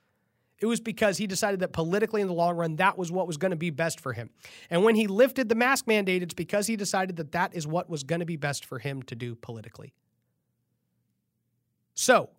it 0.64 0.68
was 0.68 0.80
because 0.80 1.18
he 1.18 1.28
decided 1.28 1.60
that 1.60 1.74
politically 1.74 2.22
in 2.22 2.28
the 2.28 2.34
long 2.34 2.56
run, 2.56 2.78
that 2.78 2.98
was 2.98 3.12
what 3.12 3.28
was 3.28 3.36
going 3.36 3.52
to 3.52 3.58
be 3.58 3.70
best 3.70 4.00
for 4.00 4.14
him. 4.14 4.30
And 4.70 4.82
when 4.82 4.96
he 4.96 5.08
lifted 5.08 5.50
the 5.50 5.56
mask 5.56 5.88
mandate, 5.88 6.24
it's 6.24 6.34
because 6.34 6.68
he 6.68 6.78
decided 6.78 7.18
that 7.18 7.34
that 7.34 7.54
is 7.54 7.68
what 7.68 7.90
was 7.90 8.04
going 8.04 8.22
to 8.22 8.26
be 8.26 8.38
best 8.38 8.64
for 8.64 8.80
him 8.80 9.04
to 9.04 9.16
do 9.16 9.36
politically. 9.36 9.94
So, 11.96 12.30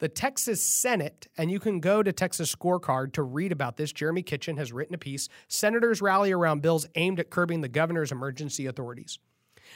the 0.00 0.08
Texas 0.08 0.60
Senate, 0.60 1.28
and 1.38 1.52
you 1.52 1.60
can 1.60 1.78
go 1.78 2.02
to 2.02 2.12
Texas 2.12 2.52
Scorecard 2.52 3.12
to 3.12 3.22
read 3.22 3.52
about 3.52 3.76
this. 3.76 3.92
Jeremy 3.92 4.22
Kitchen 4.22 4.56
has 4.56 4.72
written 4.72 4.96
a 4.96 4.98
piece 4.98 5.28
Senators 5.46 6.02
rally 6.02 6.32
around 6.32 6.62
bills 6.62 6.84
aimed 6.96 7.20
at 7.20 7.30
curbing 7.30 7.60
the 7.60 7.68
governor's 7.68 8.10
emergency 8.10 8.66
authorities. 8.66 9.20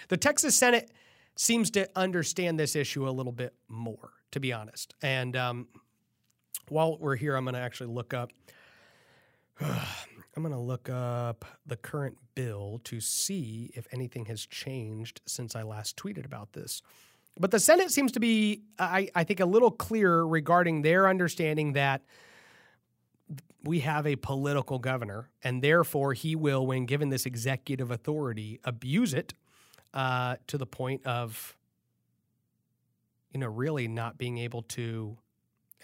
The 0.09 0.17
Texas 0.17 0.57
Senate 0.57 0.91
seems 1.37 1.71
to 1.71 1.89
understand 1.95 2.59
this 2.59 2.75
issue 2.75 3.09
a 3.09 3.11
little 3.11 3.31
bit 3.31 3.55
more, 3.69 4.11
to 4.33 4.41
be 4.41 4.53
honest. 4.53 4.93
And 5.03 5.37
um, 5.37 5.69
while 6.69 6.97
we're 6.99 7.17
here, 7.17 7.37
I'm 7.37 7.45
going 7.45 7.55
to 7.55 7.61
actually 7.61 7.93
look 7.93 8.15
up. 8.15 8.31
I'm 9.61 10.43
going 10.43 10.55
to 10.55 10.61
look 10.61 10.91
up 10.91 11.47
the 11.67 11.77
current 11.77 12.19
bill 12.35 12.81
to 12.85 13.01
see 13.01 13.71
if 13.75 13.87
anything 13.91 14.27
has 14.27 14.45
changed 14.45 15.23
since 15.25 15.57
I 15.57 15.63
last 15.63 15.97
tweeted 15.97 16.27
about 16.27 16.53
this. 16.53 16.83
But 17.39 17.51
the 17.51 17.61
Senate 17.61 17.91
seems 17.91 18.13
to 18.13 18.21
be, 18.21 18.63
I, 18.79 19.09
I 19.15 19.25
think, 19.25 19.41
a 19.41 19.47
little 19.47 19.71
clearer 19.71 20.27
regarding 20.27 20.83
their 20.83 21.09
understanding 21.09 21.73
that 21.73 22.03
we 23.63 23.81
have 23.81 24.07
a 24.07 24.17
political 24.17 24.79
governor, 24.79 25.29
and 25.43 25.63
therefore 25.63 26.13
he 26.13 26.37
will, 26.37 26.67
when 26.67 26.87
given 26.87 27.09
this 27.09 27.27
executive 27.27 27.91
authority, 27.91 28.61
abuse 28.65 29.13
it 29.13 29.35
uh, 29.93 30.37
to 30.47 30.57
the 30.57 30.67
point 30.67 31.05
of, 31.07 31.57
you 33.33 33.41
know, 33.41 33.49
really 33.49 33.89
not 33.89 34.19
being 34.19 34.39
able 34.39 34.63
to 34.63 35.17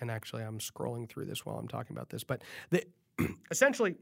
and 0.02 0.10
actually 0.10 0.42
I'm 0.42 0.58
scrolling 0.58 1.08
through 1.08 1.24
this 1.24 1.46
while 1.46 1.56
I'm 1.56 1.68
talking 1.68 1.96
about 1.96 2.10
this, 2.10 2.24
but 2.24 2.42
essentially 3.50 3.94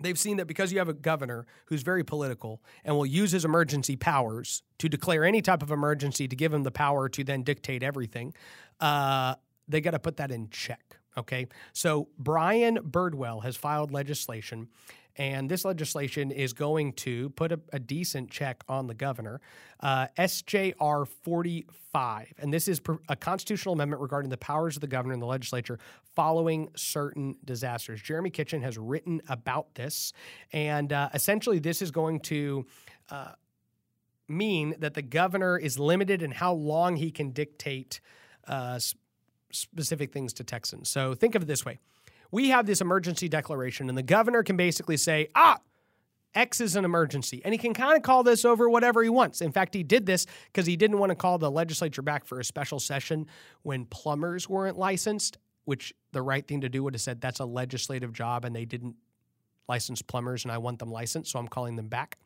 they've 0.00 0.18
seen 0.18 0.38
that 0.38 0.46
because 0.46 0.72
you 0.72 0.78
have 0.78 0.88
a 0.88 0.94
governor 0.94 1.46
who's 1.66 1.82
very 1.82 2.04
political 2.04 2.62
and 2.84 2.96
will 2.96 3.04
use 3.04 3.32
his 3.32 3.44
emergency 3.44 3.96
powers 3.96 4.62
to 4.78 4.88
declare 4.88 5.24
any 5.24 5.42
type 5.42 5.62
of 5.62 5.70
emergency 5.70 6.28
to 6.28 6.36
give 6.36 6.54
him 6.54 6.62
the 6.62 6.70
power 6.70 7.08
to 7.08 7.24
then 7.24 7.42
dictate 7.42 7.82
everything, 7.82 8.32
uh, 8.80 9.34
they 9.68 9.80
got 9.80 9.90
to 9.90 9.98
put 9.98 10.16
that 10.16 10.30
in 10.30 10.48
check. 10.50 10.98
Okay. 11.16 11.46
So 11.72 12.08
Brian 12.18 12.76
Birdwell 12.76 13.42
has 13.42 13.56
filed 13.56 13.90
legislation 13.90 14.68
and 15.18 15.48
this 15.48 15.64
legislation 15.64 16.30
is 16.30 16.52
going 16.52 16.92
to 16.92 17.30
put 17.30 17.52
a, 17.52 17.60
a 17.72 17.78
decent 17.78 18.30
check 18.30 18.62
on 18.68 18.86
the 18.86 18.94
governor. 18.94 19.40
Uh, 19.80 20.06
SJR 20.18 21.06
45, 21.08 22.34
and 22.38 22.52
this 22.52 22.68
is 22.68 22.80
a 23.08 23.16
constitutional 23.16 23.72
amendment 23.74 24.02
regarding 24.02 24.30
the 24.30 24.36
powers 24.36 24.76
of 24.76 24.80
the 24.80 24.86
governor 24.86 25.14
and 25.14 25.22
the 25.22 25.26
legislature 25.26 25.78
following 26.14 26.68
certain 26.76 27.34
disasters. 27.44 28.02
Jeremy 28.02 28.30
Kitchen 28.30 28.62
has 28.62 28.76
written 28.78 29.22
about 29.28 29.74
this, 29.74 30.12
and 30.52 30.92
uh, 30.92 31.08
essentially, 31.14 31.58
this 31.58 31.80
is 31.80 31.90
going 31.90 32.20
to 32.20 32.66
uh, 33.10 33.32
mean 34.28 34.74
that 34.78 34.94
the 34.94 35.02
governor 35.02 35.56
is 35.56 35.78
limited 35.78 36.22
in 36.22 36.30
how 36.30 36.52
long 36.52 36.96
he 36.96 37.10
can 37.10 37.30
dictate 37.30 38.00
uh, 38.48 38.78
specific 39.52 40.12
things 40.12 40.32
to 40.34 40.44
Texans. 40.44 40.88
So 40.88 41.14
think 41.14 41.34
of 41.34 41.42
it 41.42 41.46
this 41.46 41.64
way 41.64 41.78
we 42.30 42.48
have 42.50 42.66
this 42.66 42.80
emergency 42.80 43.28
declaration, 43.28 43.88
and 43.88 43.96
the 43.96 44.02
governor 44.02 44.42
can 44.42 44.56
basically 44.56 44.96
say, 44.96 45.28
ah, 45.34 45.60
X 46.34 46.60
is 46.60 46.76
an 46.76 46.84
emergency. 46.84 47.40
And 47.44 47.54
he 47.54 47.58
can 47.58 47.72
kind 47.72 47.96
of 47.96 48.02
call 48.02 48.22
this 48.22 48.44
over 48.44 48.68
whatever 48.68 49.02
he 49.02 49.08
wants. 49.08 49.40
In 49.40 49.52
fact, 49.52 49.74
he 49.74 49.82
did 49.82 50.06
this 50.06 50.26
because 50.52 50.66
he 50.66 50.76
didn't 50.76 50.98
want 50.98 51.10
to 51.10 51.16
call 51.16 51.38
the 51.38 51.50
legislature 51.50 52.02
back 52.02 52.26
for 52.26 52.38
a 52.38 52.44
special 52.44 52.78
session 52.78 53.26
when 53.62 53.86
plumbers 53.86 54.48
weren't 54.48 54.76
licensed, 54.76 55.38
which 55.64 55.94
the 56.12 56.22
right 56.22 56.46
thing 56.46 56.60
to 56.60 56.68
do 56.68 56.84
would 56.84 56.94
have 56.94 57.00
said 57.00 57.20
that's 57.20 57.40
a 57.40 57.44
legislative 57.44 58.12
job 58.12 58.44
and 58.44 58.54
they 58.54 58.66
didn't 58.66 58.96
license 59.68 60.02
plumbers 60.02 60.44
and 60.44 60.52
I 60.52 60.58
want 60.58 60.78
them 60.78 60.90
licensed, 60.90 61.32
so 61.32 61.38
I'm 61.38 61.48
calling 61.48 61.74
them 61.76 61.88
back. 61.88 62.18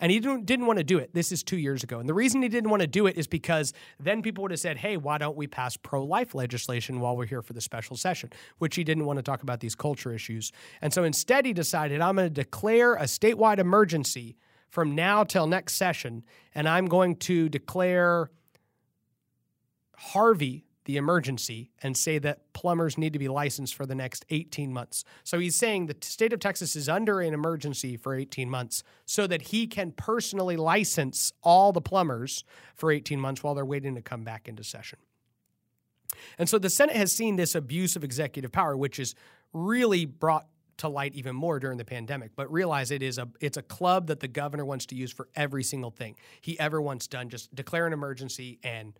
And 0.00 0.10
he 0.12 0.20
didn't, 0.20 0.46
didn't 0.46 0.66
want 0.66 0.78
to 0.78 0.84
do 0.84 0.98
it. 0.98 1.14
This 1.14 1.32
is 1.32 1.42
two 1.42 1.56
years 1.56 1.82
ago. 1.82 1.98
And 2.00 2.08
the 2.08 2.14
reason 2.14 2.42
he 2.42 2.48
didn't 2.48 2.70
want 2.70 2.80
to 2.80 2.86
do 2.86 3.06
it 3.06 3.16
is 3.16 3.26
because 3.26 3.72
then 3.98 4.22
people 4.22 4.42
would 4.42 4.50
have 4.50 4.60
said, 4.60 4.78
hey, 4.78 4.96
why 4.96 5.18
don't 5.18 5.36
we 5.36 5.46
pass 5.46 5.76
pro 5.76 6.04
life 6.04 6.34
legislation 6.34 7.00
while 7.00 7.16
we're 7.16 7.26
here 7.26 7.42
for 7.42 7.52
the 7.52 7.60
special 7.60 7.96
session? 7.96 8.30
Which 8.58 8.76
he 8.76 8.84
didn't 8.84 9.04
want 9.04 9.18
to 9.18 9.22
talk 9.22 9.42
about 9.42 9.60
these 9.60 9.74
culture 9.74 10.12
issues. 10.12 10.52
And 10.82 10.92
so 10.92 11.04
instead, 11.04 11.46
he 11.46 11.52
decided, 11.52 12.00
I'm 12.00 12.16
going 12.16 12.28
to 12.28 12.34
declare 12.34 12.94
a 12.94 13.04
statewide 13.04 13.58
emergency 13.58 14.36
from 14.68 14.94
now 14.94 15.24
till 15.24 15.46
next 15.46 15.74
session. 15.74 16.24
And 16.54 16.68
I'm 16.68 16.86
going 16.86 17.16
to 17.16 17.48
declare 17.48 18.30
Harvey 19.96 20.66
the 20.84 20.96
emergency 20.96 21.70
and 21.82 21.96
say 21.96 22.18
that 22.18 22.52
plumbers 22.52 22.98
need 22.98 23.12
to 23.12 23.18
be 23.18 23.28
licensed 23.28 23.74
for 23.74 23.86
the 23.86 23.94
next 23.94 24.24
18 24.30 24.72
months. 24.72 25.04
So 25.22 25.38
he's 25.38 25.56
saying 25.56 25.86
the 25.86 25.96
state 26.02 26.32
of 26.32 26.40
Texas 26.40 26.76
is 26.76 26.88
under 26.88 27.20
an 27.20 27.32
emergency 27.32 27.96
for 27.96 28.14
18 28.14 28.50
months 28.50 28.82
so 29.06 29.26
that 29.26 29.42
he 29.42 29.66
can 29.66 29.92
personally 29.92 30.56
license 30.56 31.32
all 31.42 31.72
the 31.72 31.80
plumbers 31.80 32.44
for 32.74 32.90
18 32.90 33.18
months 33.18 33.42
while 33.42 33.54
they're 33.54 33.64
waiting 33.64 33.94
to 33.94 34.02
come 34.02 34.24
back 34.24 34.48
into 34.48 34.62
session. 34.62 34.98
And 36.38 36.48
so 36.48 36.58
the 36.58 36.70
Senate 36.70 36.96
has 36.96 37.12
seen 37.12 37.36
this 37.36 37.54
abuse 37.54 37.96
of 37.96 38.04
executive 38.04 38.52
power, 38.52 38.76
which 38.76 38.98
is 38.98 39.14
really 39.52 40.04
brought 40.04 40.46
to 40.76 40.88
light 40.88 41.14
even 41.14 41.36
more 41.36 41.60
during 41.60 41.78
the 41.78 41.84
pandemic 41.84 42.32
but 42.34 42.50
realize 42.50 42.90
it 42.90 43.00
is 43.00 43.16
a 43.16 43.28
it's 43.40 43.56
a 43.56 43.62
club 43.62 44.08
that 44.08 44.18
the 44.18 44.26
governor 44.26 44.64
wants 44.64 44.86
to 44.86 44.96
use 44.96 45.12
for 45.12 45.28
every 45.36 45.62
single 45.62 45.92
thing 45.92 46.16
he 46.40 46.58
ever 46.58 46.82
wants 46.82 47.06
done 47.06 47.28
just 47.28 47.54
declare 47.54 47.86
an 47.86 47.92
emergency 47.92 48.58
and 48.64 48.98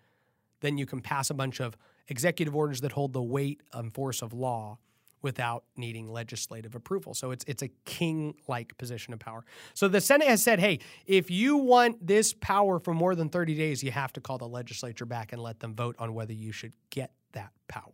then 0.64 0.78
you 0.78 0.86
can 0.86 1.00
pass 1.00 1.30
a 1.30 1.34
bunch 1.34 1.60
of 1.60 1.76
executive 2.08 2.56
orders 2.56 2.80
that 2.80 2.92
hold 2.92 3.12
the 3.12 3.22
weight 3.22 3.62
and 3.72 3.92
force 3.92 4.22
of 4.22 4.32
law 4.32 4.78
without 5.22 5.64
needing 5.76 6.12
legislative 6.12 6.74
approval. 6.74 7.14
So 7.14 7.30
it's 7.30 7.44
it's 7.48 7.62
a 7.62 7.68
king-like 7.84 8.76
position 8.76 9.14
of 9.14 9.20
power. 9.20 9.44
So 9.72 9.88
the 9.88 10.00
Senate 10.00 10.28
has 10.28 10.42
said, 10.42 10.60
"Hey, 10.60 10.80
if 11.06 11.30
you 11.30 11.56
want 11.56 12.06
this 12.06 12.32
power 12.34 12.78
for 12.78 12.94
more 12.94 13.14
than 13.14 13.28
30 13.28 13.54
days, 13.54 13.82
you 13.82 13.90
have 13.90 14.12
to 14.14 14.20
call 14.20 14.38
the 14.38 14.48
legislature 14.48 15.06
back 15.06 15.32
and 15.32 15.42
let 15.42 15.60
them 15.60 15.74
vote 15.74 15.96
on 15.98 16.14
whether 16.14 16.32
you 16.32 16.52
should 16.52 16.72
get 16.90 17.12
that 17.32 17.52
power." 17.68 17.92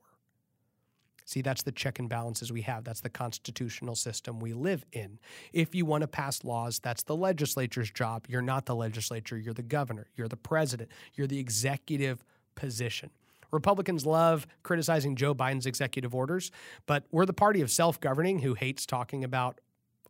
See, 1.25 1.43
that's 1.43 1.63
the 1.63 1.71
check 1.71 2.01
and 2.01 2.09
balances 2.09 2.53
we 2.53 2.63
have. 2.63 2.83
That's 2.83 3.01
the 3.01 3.09
constitutional 3.09 3.95
system 3.95 4.41
we 4.41 4.53
live 4.53 4.85
in. 4.93 5.21
If 5.53 5.77
you 5.77 5.87
want 5.87 6.03
to 6.03 6.09
pass 6.09 6.43
laws, 6.43 6.81
that's 6.81 7.05
the 7.05 7.15
legislature's 7.15 7.93
job. 7.93 8.27
You're 8.29 8.43
not 8.43 8.67
the 8.67 8.75
legislature, 8.75 9.39
you're 9.39 9.55
the 9.55 9.63
governor, 9.63 10.09
you're 10.17 10.27
the 10.27 10.37
president, 10.37 10.91
you're 11.15 11.29
the 11.29 11.39
executive 11.39 12.25
position. 12.61 13.11
Republicans 13.51 14.07
love 14.07 14.47
criticizing 14.63 15.17
Joe 15.17 15.35
Biden's 15.35 15.67
executive 15.67 16.15
orders, 16.15 16.53
but 16.87 17.05
we're 17.11 17.27
the 17.27 17.33
party 17.33 17.63
of 17.63 17.71
self 17.71 17.99
governing 17.99 18.41
who 18.41 18.55
hates 18.55 18.87
talking 18.87 19.25
about 19.25 19.61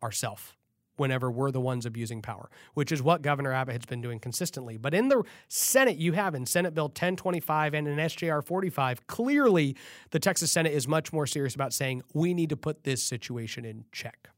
ourself 0.03 0.57
whenever 0.97 1.31
we're 1.31 1.49
the 1.49 1.61
ones 1.61 1.85
abusing 1.85 2.21
power, 2.21 2.51
which 2.75 2.91
is 2.91 3.01
what 3.01 3.21
Governor 3.21 3.53
Abbott 3.53 3.73
has 3.73 3.85
been 3.85 4.01
doing 4.01 4.19
consistently. 4.19 4.77
But 4.77 4.93
in 4.93 5.07
the 5.07 5.23
Senate, 5.47 5.97
you 5.97 6.11
have 6.11 6.35
in 6.35 6.45
Senate 6.45 6.75
Bill 6.75 6.85
1025 6.85 7.73
and 7.73 7.87
in 7.87 7.97
SJR 7.97 8.45
45, 8.45 9.07
clearly 9.07 9.75
the 10.11 10.19
Texas 10.19 10.51
Senate 10.51 10.73
is 10.73 10.87
much 10.87 11.11
more 11.11 11.25
serious 11.25 11.55
about 11.55 11.73
saying 11.73 12.03
we 12.13 12.33
need 12.33 12.49
to 12.49 12.57
put 12.57 12.83
this 12.83 13.01
situation 13.01 13.65
in 13.65 13.85
check. 13.91 14.29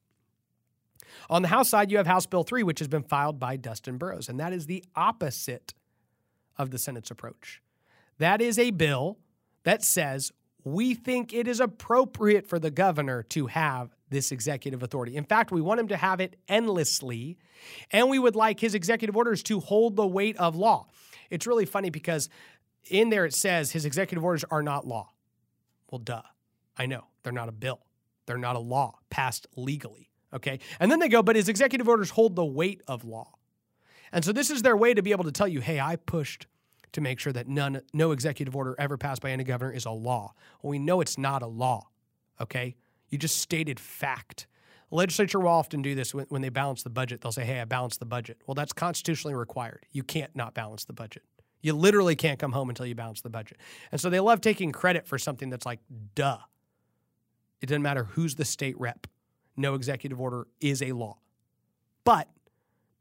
On 1.29 1.41
the 1.41 1.47
House 1.49 1.69
side, 1.69 1.91
you 1.91 1.97
have 1.97 2.07
House 2.07 2.25
Bill 2.25 2.43
3, 2.43 2.63
which 2.63 2.79
has 2.79 2.87
been 2.87 3.03
filed 3.03 3.39
by 3.39 3.57
Dustin 3.57 3.97
Burrows, 3.97 4.29
and 4.29 4.39
that 4.39 4.53
is 4.53 4.67
the 4.67 4.83
opposite 4.95 5.73
of 6.57 6.71
the 6.71 6.77
Senate's 6.77 7.11
approach. 7.11 7.61
That 8.17 8.41
is 8.41 8.59
a 8.59 8.71
bill 8.71 9.17
that 9.63 9.83
says 9.83 10.31
we 10.63 10.93
think 10.93 11.33
it 11.33 11.47
is 11.47 11.59
appropriate 11.59 12.47
for 12.47 12.59
the 12.59 12.71
governor 12.71 13.23
to 13.23 13.47
have 13.47 13.95
this 14.09 14.31
executive 14.31 14.83
authority. 14.83 15.15
In 15.15 15.25
fact, 15.25 15.51
we 15.51 15.61
want 15.61 15.79
him 15.79 15.87
to 15.89 15.97
have 15.97 16.19
it 16.19 16.35
endlessly, 16.47 17.37
and 17.91 18.09
we 18.09 18.19
would 18.19 18.35
like 18.35 18.59
his 18.59 18.75
executive 18.75 19.17
orders 19.17 19.43
to 19.43 19.59
hold 19.59 19.95
the 19.95 20.07
weight 20.07 20.37
of 20.37 20.55
law. 20.55 20.87
It's 21.29 21.47
really 21.47 21.65
funny 21.65 21.89
because 21.89 22.29
in 22.89 23.09
there 23.09 23.25
it 23.25 23.33
says 23.33 23.71
his 23.71 23.85
executive 23.85 24.23
orders 24.23 24.45
are 24.49 24.63
not 24.63 24.87
law. 24.87 25.09
Well, 25.89 25.99
duh. 25.99 26.21
I 26.77 26.85
know. 26.85 27.05
They're 27.23 27.33
not 27.33 27.49
a 27.49 27.53
bill, 27.53 27.79
they're 28.25 28.37
not 28.37 28.55
a 28.55 28.59
law 28.59 28.99
passed 29.09 29.47
legally. 29.55 30.09
Okay. 30.33 30.59
And 30.79 30.91
then 30.91 30.99
they 30.99 31.09
go, 31.09 31.21
but 31.21 31.35
his 31.35 31.47
executive 31.47 31.87
orders 31.87 32.09
hold 32.09 32.35
the 32.35 32.45
weight 32.45 32.81
of 32.87 33.05
law. 33.05 33.33
And 34.11 34.25
so 34.25 34.31
this 34.31 34.49
is 34.49 34.63
their 34.63 34.75
way 34.75 34.93
to 34.93 35.03
be 35.03 35.11
able 35.11 35.25
to 35.25 35.31
tell 35.31 35.47
you, 35.47 35.61
hey, 35.61 35.79
I 35.79 35.95
pushed 35.95 36.47
to 36.93 37.01
make 37.01 37.19
sure 37.19 37.33
that 37.33 37.47
none, 37.47 37.81
no 37.93 38.11
executive 38.11 38.55
order 38.55 38.75
ever 38.79 38.97
passed 38.97 39.21
by 39.21 39.31
any 39.31 39.43
governor 39.43 39.71
is 39.71 39.85
a 39.85 39.91
law. 39.91 40.33
Well, 40.61 40.71
we 40.71 40.79
know 40.79 41.01
it's 41.01 41.17
not 41.17 41.41
a 41.41 41.47
law, 41.47 41.89
okay? 42.39 42.75
You 43.09 43.17
just 43.17 43.37
stated 43.37 43.79
fact. 43.79 44.47
Legislature 44.89 45.39
will 45.39 45.49
often 45.49 45.81
do 45.81 45.95
this 45.95 46.13
when, 46.13 46.25
when 46.29 46.41
they 46.41 46.49
balance 46.49 46.83
the 46.83 46.89
budget. 46.89 47.21
They'll 47.21 47.31
say, 47.31 47.45
hey, 47.45 47.59
I 47.59 47.65
balanced 47.65 47.99
the 47.99 48.05
budget. 48.05 48.37
Well, 48.45 48.55
that's 48.55 48.73
constitutionally 48.73 49.35
required. 49.35 49.85
You 49.91 50.03
can't 50.03 50.35
not 50.35 50.53
balance 50.53 50.85
the 50.85 50.93
budget. 50.93 51.23
You 51.61 51.73
literally 51.73 52.15
can't 52.15 52.37
come 52.37 52.51
home 52.51 52.69
until 52.69 52.85
you 52.85 52.93
balance 52.93 53.21
the 53.21 53.29
budget. 53.29 53.57
And 53.91 53.99
so 53.99 54.09
they 54.09 54.19
love 54.19 54.41
taking 54.41 54.71
credit 54.71 55.07
for 55.07 55.17
something 55.17 55.49
that's 55.49 55.65
like, 55.65 55.79
duh. 56.13 56.37
It 57.61 57.67
doesn't 57.67 57.81
matter 57.81 58.03
who's 58.03 58.35
the 58.35 58.45
state 58.45 58.79
rep. 58.79 59.07
No 59.55 59.73
executive 59.75 60.19
order 60.19 60.47
is 60.59 60.81
a 60.81 60.91
law. 60.91 61.19
But 62.03 62.27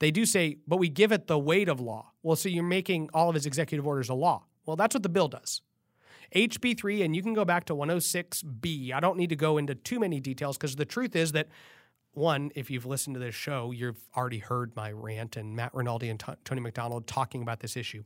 they 0.03 0.11
do 0.11 0.27
say, 0.27 0.57
but 0.67 0.79
we 0.79 0.89
give 0.89 1.13
it 1.13 1.29
the 1.29 1.39
weight 1.39 1.69
of 1.69 1.81
law. 1.81 2.11
Well, 2.25 2.35
so 2.35 2.49
you're 2.49 2.65
making 2.65 3.09
all 3.15 3.29
of 3.29 3.37
his 3.37 3.47
executive 3.47 3.87
orders 3.87 4.09
a 4.09 4.15
law. 4.15 4.43
Well, 4.67 4.75
that's 4.75 4.97
what 4.97 5.05
the 5.05 5.09
bill 5.09 5.29
does. 5.29 5.63
HB3, 6.35 7.05
and 7.05 7.15
you 7.15 7.23
can 7.23 7.35
go 7.35 7.45
back 7.45 7.67
to 7.67 7.75
106B. 7.75 8.93
I 8.93 8.99
don't 8.99 9.17
need 9.17 9.29
to 9.29 9.37
go 9.37 9.59
into 9.59 9.77
too 9.77 10.01
many 10.01 10.19
details 10.19 10.59
because 10.59 10.75
the 10.75 10.85
truth 10.85 11.15
is 11.15 11.31
that, 11.33 11.47
one, 12.15 12.51
if 12.57 12.69
you've 12.69 12.85
listened 12.85 13.15
to 13.15 13.21
this 13.21 13.37
show, 13.37 13.71
you've 13.71 14.09
already 14.17 14.39
heard 14.39 14.75
my 14.75 14.91
rant 14.91 15.37
and 15.37 15.55
Matt 15.55 15.73
Rinaldi 15.73 16.09
and 16.09 16.19
T- 16.19 16.33
Tony 16.45 16.61
McDonald 16.61 17.07
talking 17.07 17.41
about 17.41 17.61
this 17.61 17.77
issue. 17.77 18.03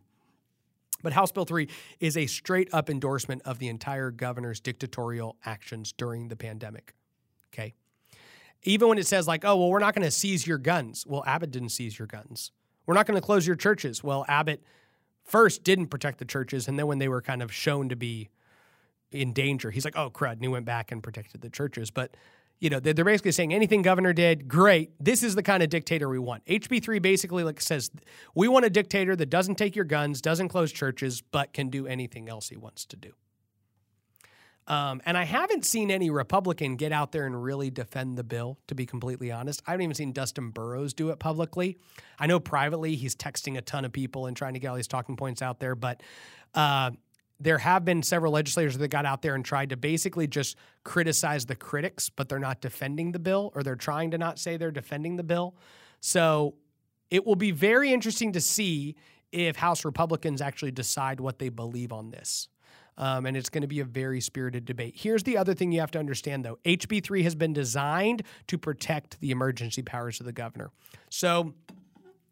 But 1.02 1.14
House 1.14 1.32
Bill 1.32 1.46
3 1.46 1.66
is 1.98 2.18
a 2.18 2.26
straight 2.26 2.68
up 2.74 2.90
endorsement 2.90 3.40
of 3.46 3.59
the 3.59 3.68
entire 3.68 4.11
governor's 4.11 4.61
dictatorial 4.61 5.37
actions 5.46 5.92
during 5.92 6.28
the 6.28 6.37
pandemic. 6.37 6.94
Okay 7.54 7.72
even 8.62 8.88
when 8.88 8.98
it 8.98 9.06
says 9.06 9.26
like, 9.26 9.44
oh, 9.44 9.56
well, 9.56 9.70
we're 9.70 9.78
not 9.78 9.94
going 9.94 10.04
to 10.04 10.10
seize 10.10 10.46
your 10.46 10.58
guns. 10.58 11.04
Well, 11.06 11.24
Abbott 11.26 11.50
didn't 11.50 11.70
seize 11.70 11.98
your 11.98 12.06
guns. 12.06 12.52
We're 12.86 12.94
not 12.94 13.06
going 13.06 13.20
to 13.20 13.24
close 13.24 13.46
your 13.46 13.56
churches. 13.56 14.02
Well, 14.02 14.24
Abbott 14.28 14.62
first 15.24 15.64
didn't 15.64 15.88
protect 15.88 16.18
the 16.18 16.24
churches, 16.24 16.68
and 16.68 16.78
then 16.78 16.86
when 16.86 16.98
they 16.98 17.08
were 17.08 17.22
kind 17.22 17.42
of 17.42 17.52
shown 17.52 17.88
to 17.88 17.96
be 17.96 18.28
in 19.10 19.32
danger, 19.32 19.70
he's 19.70 19.84
like, 19.84 19.96
oh, 19.96 20.10
crud, 20.10 20.32
and 20.32 20.42
he 20.42 20.48
went 20.48 20.66
back 20.66 20.92
and 20.92 21.02
protected 21.02 21.40
the 21.40 21.50
churches. 21.50 21.90
But 21.90 22.16
you 22.58 22.70
know, 22.70 22.80
they're 22.80 23.04
basically 23.04 23.32
saying 23.32 23.52
anything 23.52 23.82
governor 23.82 24.14
did, 24.14 24.48
great. 24.48 24.92
This 24.98 25.22
is 25.22 25.34
the 25.34 25.42
kind 25.42 25.62
of 25.62 25.68
dictator 25.68 26.08
we 26.08 26.18
want. 26.18 26.44
HB3 26.46 27.02
basically 27.02 27.44
like 27.44 27.60
says 27.60 27.90
we 28.34 28.48
want 28.48 28.64
a 28.64 28.70
dictator 28.70 29.14
that 29.14 29.28
doesn't 29.28 29.56
take 29.56 29.76
your 29.76 29.84
guns, 29.84 30.22
doesn't 30.22 30.48
close 30.48 30.72
churches, 30.72 31.20
but 31.20 31.52
can 31.52 31.68
do 31.68 31.86
anything 31.86 32.28
else 32.28 32.48
he 32.48 32.56
wants 32.56 32.86
to 32.86 32.96
do. 32.96 33.12
Um, 34.68 35.00
and 35.07 35.16
I 35.16 35.24
haven't 35.24 35.64
seen 35.64 35.90
any 35.90 36.11
Republican 36.11 36.74
get 36.76 36.90
out 36.90 37.12
there 37.12 37.24
and 37.24 37.40
really 37.40 37.70
defend 37.70 38.18
the 38.18 38.24
bill, 38.24 38.59
to 38.66 38.74
be 38.74 38.85
completely 38.85 39.31
honest. 39.31 39.62
I 39.66 39.70
haven't 39.70 39.85
even 39.85 39.94
seen 39.94 40.12
Dustin 40.12 40.50
Burrows 40.50 40.92
do 40.92 41.11
it 41.11 41.20
publicly. 41.20 41.79
I 42.18 42.26
know 42.26 42.40
privately 42.40 42.96
he's 42.96 43.14
texting 43.14 43.57
a 43.57 43.61
ton 43.61 43.85
of 43.85 43.92
people 43.92 44.26
and 44.26 44.37
trying 44.37 44.55
to 44.55 44.59
get 44.59 44.68
all 44.68 44.76
these 44.76 44.88
talking 44.88 45.16
points 45.16 45.40
out 45.40 45.61
there, 45.61 45.76
but 45.76 46.02
uh, 46.55 46.90
there 47.38 47.59
have 47.59 47.85
been 47.85 48.02
several 48.02 48.33
legislators 48.33 48.76
that 48.79 48.88
got 48.88 49.05
out 49.05 49.22
there 49.22 49.37
and 49.37 49.44
tried 49.44 49.70
to 49.70 49.76
basically 49.76 50.26
just 50.26 50.57
criticize 50.85 51.46
the 51.46 51.57
critics, 51.57 52.09
but 52.09 52.29
they're 52.29 52.38
not 52.38 52.61
defending 52.61 53.12
the 53.12 53.18
bill 53.18 53.52
or 53.55 53.62
they're 53.62 53.76
trying 53.76 54.11
to 54.12 54.18
not 54.18 54.38
say 54.38 54.57
they're 54.57 54.70
defending 54.72 55.16
the 55.16 55.22
bill. 55.22 55.55
So 56.00 56.55
it 57.11 57.24
will 57.24 57.37
be 57.37 57.52
very 57.52 57.92
interesting 57.92 58.33
to 58.33 58.40
see 58.40 58.96
if 59.31 59.57
House 59.57 59.85
Republicans 59.85 60.40
actually 60.40 60.70
decide 60.70 61.20
what 61.20 61.38
they 61.38 61.50
believe 61.50 61.92
on 61.92 62.11
this 62.11 62.48
um, 62.98 63.26
and 63.26 63.37
it's 63.37 63.48
going 63.48 63.62
to 63.62 63.68
be 63.68 63.80
a 63.80 63.85
very 63.85 64.20
spirited 64.20 64.64
debate. 64.64 64.94
Here's 64.96 65.22
the 65.22 65.37
other 65.37 65.54
thing 65.54 65.72
you 65.72 65.80
have 65.80 65.90
to 65.92 65.98
understand, 65.98 66.44
though 66.44 66.59
HB3 66.64 67.22
has 67.22 67.35
been 67.35 67.52
designed 67.52 68.22
to 68.46 68.59
protect 68.59 69.20
the 69.20 69.30
emergency 69.30 69.82
powers 69.82 70.20
of 70.20 70.26
the 70.26 70.32
governor. 70.32 70.70
So, 71.11 71.54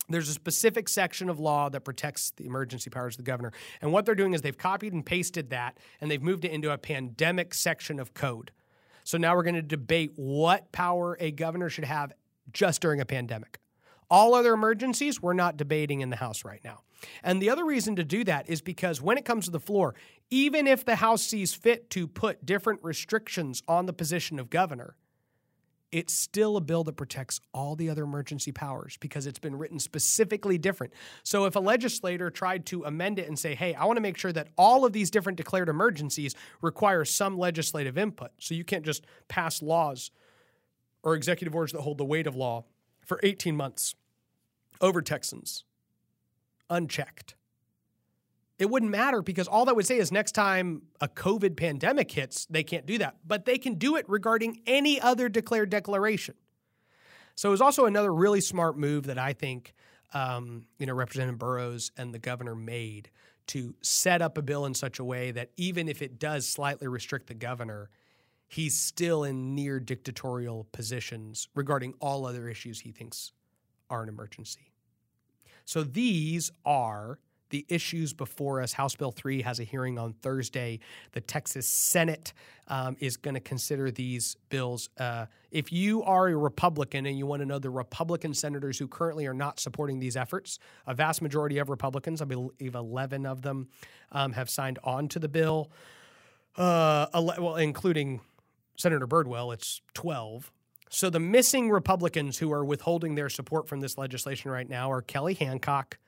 there's 0.08 0.28
a 0.28 0.32
specific 0.32 0.88
section 0.88 1.30
of 1.30 1.38
law 1.38 1.70
that 1.70 1.80
protects 1.80 2.32
the 2.32 2.44
emergency 2.44 2.90
powers 2.90 3.14
of 3.14 3.24
the 3.24 3.30
governor. 3.30 3.52
And 3.80 3.90
what 3.90 4.04
they're 4.04 4.14
doing 4.14 4.34
is 4.34 4.42
they've 4.42 4.56
copied 4.56 4.92
and 4.92 5.04
pasted 5.04 5.48
that 5.50 5.78
and 6.00 6.10
they've 6.10 6.22
moved 6.22 6.44
it 6.44 6.52
into 6.52 6.70
a 6.70 6.76
pandemic 6.76 7.54
section 7.54 7.98
of 7.98 8.12
code. 8.12 8.50
So 9.04 9.16
now 9.16 9.34
we're 9.34 9.44
going 9.44 9.54
to 9.54 9.62
debate 9.62 10.12
what 10.16 10.72
power 10.72 11.16
a 11.20 11.30
governor 11.30 11.70
should 11.70 11.84
have 11.84 12.12
just 12.52 12.82
during 12.82 13.00
a 13.00 13.06
pandemic. 13.06 13.58
All 14.10 14.34
other 14.34 14.52
emergencies, 14.52 15.20
we're 15.20 15.32
not 15.32 15.56
debating 15.56 16.00
in 16.00 16.10
the 16.10 16.16
House 16.16 16.44
right 16.44 16.60
now. 16.64 16.80
And 17.22 17.40
the 17.40 17.50
other 17.50 17.64
reason 17.64 17.96
to 17.96 18.04
do 18.04 18.24
that 18.24 18.48
is 18.48 18.60
because 18.60 19.00
when 19.00 19.18
it 19.18 19.24
comes 19.24 19.44
to 19.46 19.50
the 19.50 19.60
floor, 19.60 19.94
even 20.30 20.66
if 20.66 20.84
the 20.84 20.96
House 20.96 21.22
sees 21.22 21.54
fit 21.54 21.90
to 21.90 22.06
put 22.06 22.46
different 22.46 22.80
restrictions 22.82 23.62
on 23.68 23.86
the 23.86 23.92
position 23.92 24.38
of 24.38 24.50
governor, 24.50 24.96
it's 25.92 26.12
still 26.12 26.56
a 26.56 26.60
bill 26.60 26.82
that 26.82 26.96
protects 26.96 27.40
all 27.52 27.76
the 27.76 27.88
other 27.88 28.02
emergency 28.02 28.50
powers 28.50 28.96
because 28.98 29.28
it's 29.28 29.38
been 29.38 29.54
written 29.54 29.78
specifically 29.78 30.58
different. 30.58 30.92
So 31.22 31.44
if 31.44 31.54
a 31.54 31.60
legislator 31.60 32.30
tried 32.30 32.66
to 32.66 32.82
amend 32.82 33.20
it 33.20 33.28
and 33.28 33.38
say, 33.38 33.54
hey, 33.54 33.74
I 33.74 33.84
want 33.84 33.98
to 33.98 34.00
make 34.00 34.16
sure 34.16 34.32
that 34.32 34.48
all 34.58 34.84
of 34.84 34.92
these 34.92 35.08
different 35.08 35.36
declared 35.36 35.68
emergencies 35.68 36.34
require 36.62 37.04
some 37.04 37.38
legislative 37.38 37.96
input, 37.96 38.32
so 38.40 38.54
you 38.54 38.64
can't 38.64 38.84
just 38.84 39.04
pass 39.28 39.62
laws 39.62 40.10
or 41.04 41.14
executive 41.14 41.54
orders 41.54 41.70
that 41.72 41.82
hold 41.82 41.98
the 41.98 42.04
weight 42.04 42.26
of 42.26 42.34
law 42.34 42.64
for 43.04 43.20
18 43.22 43.56
months 43.56 43.94
over 44.80 45.02
Texans 45.02 45.64
unchecked. 46.70 47.34
It 48.58 48.70
wouldn't 48.70 48.90
matter 48.90 49.20
because 49.20 49.48
all 49.48 49.64
that 49.64 49.74
would 49.74 49.86
say 49.86 49.98
is 49.98 50.12
next 50.12 50.32
time 50.32 50.82
a 51.00 51.08
COVID 51.08 51.56
pandemic 51.56 52.10
hits, 52.10 52.46
they 52.46 52.62
can't 52.62 52.86
do 52.86 52.98
that. 52.98 53.16
But 53.26 53.44
they 53.44 53.58
can 53.58 53.74
do 53.74 53.96
it 53.96 54.08
regarding 54.08 54.60
any 54.66 55.00
other 55.00 55.28
declared 55.28 55.70
declaration. 55.70 56.34
So 57.34 57.48
it 57.48 57.50
was 57.50 57.60
also 57.60 57.86
another 57.86 58.14
really 58.14 58.40
smart 58.40 58.78
move 58.78 59.06
that 59.06 59.18
I 59.18 59.32
think 59.32 59.74
um, 60.12 60.66
you 60.78 60.86
know 60.86 60.94
Representative 60.94 61.38
Burrows 61.38 61.90
and 61.96 62.14
the 62.14 62.20
governor 62.20 62.54
made 62.54 63.10
to 63.48 63.74
set 63.82 64.22
up 64.22 64.38
a 64.38 64.42
bill 64.42 64.64
in 64.66 64.74
such 64.74 64.98
a 64.98 65.04
way 65.04 65.32
that 65.32 65.50
even 65.56 65.88
if 65.88 66.00
it 66.00 66.18
does 66.18 66.46
slightly 66.46 66.86
restrict 66.86 67.26
the 67.26 67.34
governor, 67.34 67.90
he's 68.54 68.78
still 68.78 69.24
in 69.24 69.52
near 69.56 69.80
dictatorial 69.80 70.64
positions 70.70 71.48
regarding 71.56 71.92
all 71.98 72.24
other 72.24 72.48
issues 72.48 72.80
he 72.80 72.92
thinks 72.92 73.32
are 73.90 74.04
an 74.04 74.08
emergency. 74.08 74.70
So 75.64 75.82
these 75.82 76.52
are 76.64 77.18
the 77.50 77.66
issues 77.68 78.12
before 78.12 78.62
us. 78.62 78.72
House 78.72 78.94
Bill 78.94 79.10
3 79.10 79.42
has 79.42 79.58
a 79.58 79.64
hearing 79.64 79.98
on 79.98 80.12
Thursday. 80.12 80.78
The 81.12 81.20
Texas 81.20 81.66
Senate 81.66 82.32
um, 82.68 82.96
is 83.00 83.16
going 83.16 83.34
to 83.34 83.40
consider 83.40 83.90
these 83.90 84.36
bills. 84.50 84.88
Uh, 84.98 85.26
if 85.50 85.72
you 85.72 86.04
are 86.04 86.28
a 86.28 86.36
Republican 86.36 87.06
and 87.06 87.18
you 87.18 87.26
want 87.26 87.40
to 87.40 87.46
know 87.46 87.58
the 87.58 87.70
Republican 87.70 88.34
senators 88.34 88.78
who 88.78 88.86
currently 88.86 89.26
are 89.26 89.34
not 89.34 89.58
supporting 89.58 89.98
these 89.98 90.16
efforts, 90.16 90.60
a 90.86 90.94
vast 90.94 91.22
majority 91.22 91.58
of 91.58 91.70
Republicans, 91.70 92.22
I 92.22 92.26
believe 92.26 92.76
11 92.76 93.26
of 93.26 93.42
them, 93.42 93.66
um, 94.12 94.32
have 94.32 94.48
signed 94.48 94.78
on 94.84 95.08
to 95.08 95.18
the 95.18 95.28
bill, 95.28 95.72
uh, 96.56 97.06
well, 97.14 97.56
including 97.56 98.20
Senator 98.76 99.06
Birdwell, 99.06 99.52
it's 99.52 99.80
12. 99.94 100.50
So 100.90 101.10
the 101.10 101.20
missing 101.20 101.70
Republicans 101.70 102.38
who 102.38 102.52
are 102.52 102.64
withholding 102.64 103.14
their 103.14 103.28
support 103.28 103.68
from 103.68 103.80
this 103.80 103.98
legislation 103.98 104.50
right 104.50 104.68
now 104.68 104.90
are 104.90 105.02
Kelly 105.02 105.34
Hancock, 105.34 105.98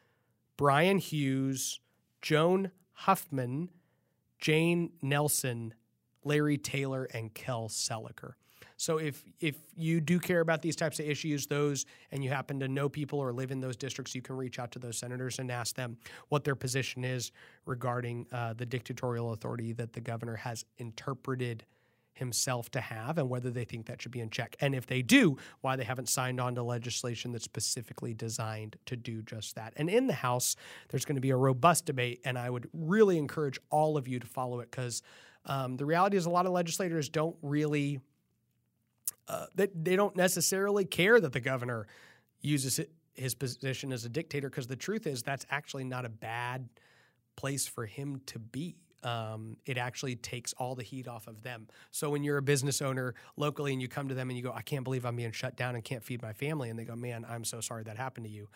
Bryan 0.57 0.98
Hughes, 0.98 1.81
Joan 2.22 2.70
Huffman, 2.92 3.70
Jane 4.38 4.92
Nelson, 5.02 5.74
Larry 6.24 6.59
Taylor, 6.59 7.09
and 7.12 7.33
Kel 7.35 7.68
Seliger. 7.68 8.35
So 8.79 8.98
if 8.98 9.24
if 9.40 9.57
you 9.74 10.00
do 10.00 10.18
care 10.18 10.40
about 10.40 10.61
these 10.61 10.76
types 10.76 10.98
of 11.00 11.07
issues, 11.07 11.46
those 11.46 11.87
and 12.12 12.22
you 12.22 12.31
happen 12.31 12.61
to 12.61 12.68
know 12.68 12.88
people 12.88 13.18
or 13.18 13.33
live 13.33 13.50
in 13.50 13.61
those 13.61 13.76
districts, 13.76 14.14
you 14.14 14.20
can 14.20 14.37
reach 14.37 14.59
out 14.59 14.70
to 14.72 14.79
those 14.79 14.98
senators 14.98 15.38
and 15.38 15.50
ask 15.50 15.74
them 15.74 15.96
what 16.29 16.44
their 16.44 16.55
position 16.55 17.05
is 17.05 17.33
regarding 17.64 18.26
uh, 18.33 18.52
the 18.52 18.66
dictatorial 18.66 19.33
authority 19.33 19.72
that 19.72 19.92
the 19.94 20.00
governor 20.00 20.37
has 20.37 20.64
interpreted 20.76 21.64
himself 22.16 22.70
to 22.70 22.81
have 22.81 23.18
and 23.18 23.29
whether 23.29 23.50
they 23.50 23.64
think 23.64 23.87
that 23.87 24.00
should 24.00 24.11
be 24.11 24.20
in 24.20 24.31
check. 24.31 24.57
And 24.61 24.74
if 24.74 24.87
they 24.87 25.02
do, 25.02 25.37
why 25.61 25.76
they 25.76 25.85
haven't 25.85 26.09
signed 26.09 26.40
on 26.40 26.55
to 26.55 26.62
legislation 26.62 27.31
that's 27.31 27.44
specifically 27.44 28.14
designed 28.14 28.76
to 28.87 28.96
do 28.96 29.22
just 29.22 29.55
that. 29.57 29.74
And 29.76 29.90
in 29.90 30.07
the 30.07 30.14
House, 30.14 30.57
there's 30.88 31.05
going 31.05 31.16
to 31.16 31.20
be 31.20 31.31
a 31.31 31.37
robust 31.37 31.85
debate, 31.85 32.20
and 32.24 32.38
I 32.38 32.48
would 32.48 32.68
really 32.72 33.18
encourage 33.18 33.59
all 33.70 33.96
of 33.96 34.09
you 34.09 34.18
to 34.18 34.26
follow 34.26 34.61
it 34.61 34.70
because 34.70 35.02
um, 35.44 35.76
the 35.76 35.85
reality 35.85 36.16
is 36.16 36.26
a 36.26 36.31
lot 36.31 36.46
of 36.46 36.52
legislators 36.52 37.09
don't 37.09 37.37
really. 37.42 38.00
Uh, 39.29 39.46
they, 39.57 39.68
they 39.74 39.96
don't 39.96 40.16
necessarily 40.16 40.85
care 40.85 41.20
that 41.20 41.33
the 41.33 41.40
governor 41.40 41.88
uses 42.40 42.81
his 43.14 43.35
position 43.35 43.92
as 43.92 44.05
a 44.05 44.09
dictator 44.09 44.48
because 44.48 44.68
the 44.68 44.76
truth 44.76 45.07
is 45.07 45.22
that's 45.22 45.44
actually 45.50 45.83
not 45.83 46.05
a 46.05 46.09
bad 46.09 46.68
place 47.35 47.66
for 47.66 47.87
him 47.87 48.20
to 48.26 48.38
be 48.38 48.76
um, 49.07 49.57
it 49.64 49.79
actually 49.79 50.16
takes 50.16 50.53
all 50.55 50.75
the 50.75 50.83
heat 50.83 51.07
off 51.07 51.29
of 51.29 51.42
them. 51.42 51.69
So 51.92 52.11
when 52.11 52.25
you're 52.25 52.38
a 52.38 52.42
business 52.42 52.83
owner 52.83 53.14
locally 53.37 53.73
and 53.73 53.81
you 53.81 53.87
come 53.87 54.09
to 54.09 54.14
them 54.14 54.31
and 54.31 54.37
you 54.37 54.42
go, 54.42 54.53
I 54.53 54.62
can't 54.62 54.83
believe 54.83 55.07
I'm 55.07 55.14
being 55.14 55.31
shut 55.31 55.57
down 55.57 55.77
and 55.77 55.85
can't 55.85 56.03
feed 56.03 56.23
my 56.23 56.33
family, 56.33 56.71
and 56.71 56.79
they 56.79 56.85
go, 56.85 56.97
Man, 56.97 57.25
I'm 57.29 57.45
so 57.45 57.61
sorry 57.61 57.85
that 57.85 57.97
happened 57.97 58.27
to 58.27 58.33
you. 58.33 58.49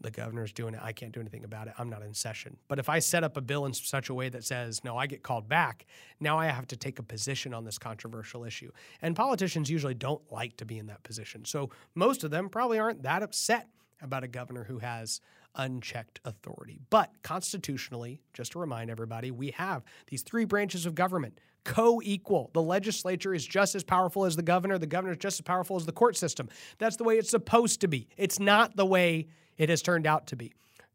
The 0.00 0.10
governor's 0.10 0.52
doing 0.52 0.74
it. 0.74 0.80
I 0.82 0.90
can't 0.92 1.12
do 1.12 1.20
anything 1.20 1.44
about 1.44 1.68
it. 1.68 1.74
I'm 1.78 1.88
not 1.88 2.02
in 2.02 2.12
session. 2.12 2.56
But 2.66 2.80
if 2.80 2.88
I 2.88 2.98
set 2.98 3.22
up 3.22 3.36
a 3.36 3.40
bill 3.40 3.66
in 3.66 3.72
such 3.72 4.08
a 4.08 4.14
way 4.14 4.28
that 4.30 4.42
says, 4.42 4.82
no, 4.82 4.96
I 4.96 5.06
get 5.06 5.22
called 5.22 5.48
back, 5.48 5.86
now 6.18 6.36
I 6.36 6.46
have 6.46 6.66
to 6.68 6.76
take 6.76 6.98
a 6.98 7.04
position 7.04 7.54
on 7.54 7.64
this 7.64 7.78
controversial 7.78 8.42
issue. 8.42 8.72
And 9.00 9.14
politicians 9.14 9.70
usually 9.70 9.94
don't 9.94 10.22
like 10.32 10.56
to 10.56 10.64
be 10.64 10.78
in 10.78 10.86
that 10.86 11.04
position. 11.04 11.44
So 11.44 11.70
most 11.94 12.24
of 12.24 12.32
them 12.32 12.48
probably 12.48 12.80
aren't 12.80 13.04
that 13.04 13.22
upset 13.22 13.68
about 14.00 14.24
a 14.24 14.28
governor 14.28 14.64
who 14.64 14.78
has 14.80 15.20
unchecked 15.54 16.20
authority. 16.24 16.80
But 16.90 17.10
constitutionally, 17.22 18.20
just 18.32 18.52
to 18.52 18.58
remind 18.58 18.90
everybody, 18.90 19.30
we 19.30 19.50
have 19.52 19.82
these 20.08 20.22
three 20.22 20.44
branches 20.44 20.86
of 20.86 20.94
government 20.94 21.38
co 21.64 22.00
equal. 22.02 22.50
The 22.54 22.62
legislature 22.62 23.34
is 23.34 23.46
just 23.46 23.74
as 23.74 23.84
powerful 23.84 24.24
as 24.24 24.36
the 24.36 24.42
governor, 24.42 24.78
the 24.78 24.86
governor 24.86 25.12
is 25.12 25.18
just 25.18 25.38
as 25.38 25.42
powerful 25.42 25.76
as 25.76 25.86
the 25.86 25.92
court 25.92 26.16
system. 26.16 26.48
That's 26.78 26.96
the 26.96 27.04
way 27.04 27.18
it's 27.18 27.30
supposed 27.30 27.80
to 27.82 27.88
be. 27.88 28.08
It's 28.16 28.40
not 28.40 28.76
the 28.76 28.86
way 28.86 29.28
it 29.58 29.68
has 29.68 29.82
turned 29.82 30.06
out 30.06 30.26
to 30.28 30.36
be. 30.36 30.52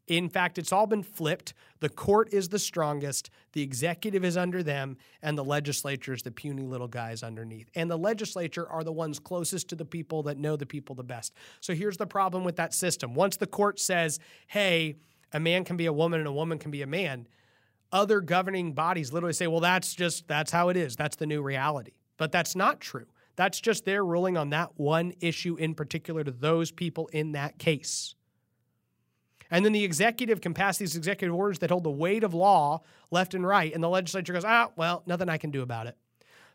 In 0.08 0.30
fact, 0.30 0.58
it's 0.58 0.72
all 0.72 0.86
been 0.86 1.02
flipped. 1.02 1.52
The 1.80 1.90
court 1.90 2.32
is 2.32 2.48
the 2.48 2.58
strongest, 2.58 3.30
the 3.52 3.62
executive 3.62 4.24
is 4.24 4.36
under 4.36 4.62
them, 4.62 4.96
and 5.22 5.36
the 5.36 5.44
legislature 5.44 6.14
is 6.14 6.22
the 6.22 6.30
puny 6.30 6.64
little 6.64 6.88
guys 6.88 7.22
underneath. 7.22 7.70
And 7.74 7.90
the 7.90 7.98
legislature 7.98 8.68
are 8.68 8.82
the 8.82 8.92
ones 8.92 9.18
closest 9.18 9.68
to 9.68 9.76
the 9.76 9.84
people 9.84 10.22
that 10.24 10.38
know 10.38 10.56
the 10.56 10.66
people 10.66 10.94
the 10.94 11.04
best. 11.04 11.34
So 11.60 11.74
here's 11.74 11.98
the 11.98 12.06
problem 12.06 12.42
with 12.42 12.56
that 12.56 12.74
system. 12.74 13.14
Once 13.14 13.36
the 13.36 13.46
court 13.46 13.78
says, 13.78 14.18
hey, 14.46 14.96
a 15.32 15.38
man 15.38 15.64
can 15.64 15.76
be 15.76 15.86
a 15.86 15.92
woman 15.92 16.20
and 16.20 16.28
a 16.28 16.32
woman 16.32 16.58
can 16.58 16.70
be 16.70 16.82
a 16.82 16.86
man, 16.86 17.28
other 17.92 18.20
governing 18.20 18.72
bodies 18.72 19.12
literally 19.12 19.34
say, 19.34 19.46
well, 19.46 19.60
that's 19.60 19.94
just, 19.94 20.26
that's 20.26 20.50
how 20.50 20.70
it 20.70 20.76
is. 20.76 20.96
That's 20.96 21.16
the 21.16 21.26
new 21.26 21.42
reality. 21.42 21.92
But 22.16 22.32
that's 22.32 22.56
not 22.56 22.80
true. 22.80 23.06
That's 23.36 23.60
just 23.60 23.84
their 23.84 24.04
ruling 24.04 24.36
on 24.36 24.50
that 24.50 24.72
one 24.76 25.12
issue 25.20 25.54
in 25.56 25.74
particular 25.74 26.24
to 26.24 26.30
those 26.30 26.72
people 26.72 27.08
in 27.12 27.32
that 27.32 27.58
case. 27.58 28.14
And 29.50 29.64
then 29.64 29.72
the 29.72 29.84
executive 29.84 30.40
can 30.40 30.54
pass 30.54 30.78
these 30.78 30.96
executive 30.96 31.34
orders 31.34 31.58
that 31.60 31.70
hold 31.70 31.84
the 31.84 31.90
weight 31.90 32.24
of 32.24 32.34
law 32.34 32.82
left 33.10 33.34
and 33.34 33.46
right. 33.46 33.72
And 33.72 33.82
the 33.82 33.88
legislature 33.88 34.32
goes, 34.32 34.44
ah, 34.44 34.70
well, 34.76 35.02
nothing 35.06 35.28
I 35.28 35.38
can 35.38 35.50
do 35.50 35.62
about 35.62 35.86
it. 35.86 35.96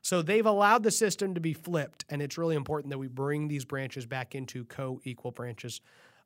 So 0.01 0.21
they've 0.21 0.45
allowed 0.45 0.83
the 0.83 0.91
system 0.91 1.33
to 1.33 1.39
be 1.39 1.53
flipped. 1.53 2.05
And 2.09 2.21
it's 2.21 2.37
really 2.37 2.55
important 2.55 2.91
that 2.91 2.97
we 2.97 3.07
bring 3.07 3.47
these 3.47 3.65
branches 3.65 4.05
back 4.05 4.35
into 4.35 4.65
co 4.65 4.99
equal 5.03 5.31
branches 5.31 5.81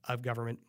of 0.07 0.21
government. 0.21 0.59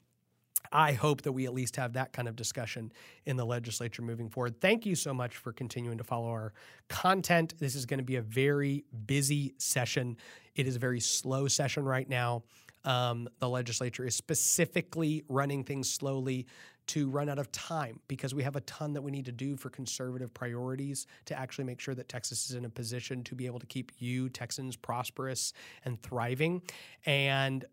I 0.73 0.93
hope 0.93 1.23
that 1.23 1.33
we 1.33 1.47
at 1.47 1.55
least 1.55 1.77
have 1.77 1.95
that 1.95 2.13
kind 2.13 2.29
of 2.29 2.37
discussion 2.37 2.93
in 3.25 3.37
the 3.37 3.47
legislature 3.47 4.03
moving 4.03 4.29
forward. 4.29 4.61
Thank 4.61 4.85
you 4.85 4.95
so 4.95 5.15
much 5.15 5.37
for 5.37 5.53
continuing 5.53 5.99
to 5.99 6.05
follow 6.05 6.29
our 6.29 6.53
content. 6.89 7.55
This 7.59 7.75
is 7.75 7.87
going 7.87 7.99
to 7.99 8.05
be 8.05 8.17
a 8.17 8.23
very 8.23 8.85
busy 9.07 9.55
session. 9.59 10.17
It 10.55 10.67
is 10.67 10.77
a 10.77 10.79
very 10.79 11.01
slow 11.01 11.49
session 11.49 11.85
right 11.85 12.09
now. 12.09 12.43
Um, 12.85 13.29
the 13.39 13.49
legislature 13.49 14.07
is 14.07 14.15
specifically 14.15 15.25
running 15.29 15.65
things 15.65 15.91
slowly 15.91 16.47
to 16.89 17.09
run 17.11 17.29
out 17.29 17.39
of 17.39 17.53
time 17.53 18.01
because 18.09 18.35
we 18.35 18.43
have 18.43 18.57
a 18.57 18.63
ton 18.63 18.95
that 18.95 19.03
we 19.03 19.11
need 19.11 19.27
to 19.27 19.33
do 19.33 19.57
for 19.57 19.69
conservative 19.69 20.33
priorities 20.33 21.07
to 21.27 21.39
actually 21.39 21.65
make 21.65 21.81
sure 21.81 21.95
that 21.95 22.09
Texas 22.09 22.49
is 22.49 22.57
in 22.57 22.65
a 22.65 22.71
position 22.71 23.23
to 23.25 23.35
be 23.35 23.47
able 23.47 23.59
to 23.59 23.67
keep 23.67 23.93
you, 23.99 24.29
Texans, 24.31 24.75
prosperous 24.75 25.53
and 25.85 26.03
thriving. 26.03 26.63
And 27.05 27.65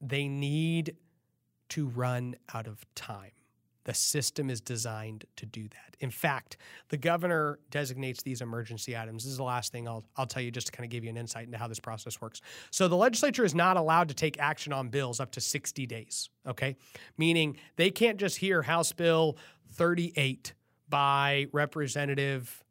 they 0.00 0.28
need 0.28 0.96
to 1.70 1.88
run 1.88 2.36
out 2.54 2.68
of 2.68 2.86
time. 2.94 3.32
The 3.86 3.94
system 3.94 4.50
is 4.50 4.60
designed 4.60 5.26
to 5.36 5.46
do 5.46 5.62
that. 5.68 5.96
In 6.00 6.10
fact, 6.10 6.56
the 6.88 6.96
governor 6.96 7.60
designates 7.70 8.20
these 8.20 8.40
emergency 8.40 8.96
items. 8.96 9.22
This 9.22 9.30
is 9.30 9.36
the 9.36 9.44
last 9.44 9.70
thing 9.70 9.86
I'll, 9.86 10.04
I'll 10.16 10.26
tell 10.26 10.42
you 10.42 10.50
just 10.50 10.66
to 10.66 10.72
kind 10.72 10.84
of 10.84 10.90
give 10.90 11.04
you 11.04 11.10
an 11.10 11.16
insight 11.16 11.46
into 11.46 11.56
how 11.56 11.68
this 11.68 11.78
process 11.78 12.20
works. 12.20 12.40
So, 12.72 12.88
the 12.88 12.96
legislature 12.96 13.44
is 13.44 13.54
not 13.54 13.76
allowed 13.76 14.08
to 14.08 14.14
take 14.14 14.40
action 14.40 14.72
on 14.72 14.88
bills 14.88 15.20
up 15.20 15.30
to 15.32 15.40
60 15.40 15.86
days, 15.86 16.30
okay? 16.44 16.74
Meaning 17.16 17.58
they 17.76 17.92
can't 17.92 18.18
just 18.18 18.38
hear 18.38 18.62
House 18.62 18.90
Bill 18.90 19.36
38 19.74 20.52
by 20.88 21.46
Representative 21.52 22.64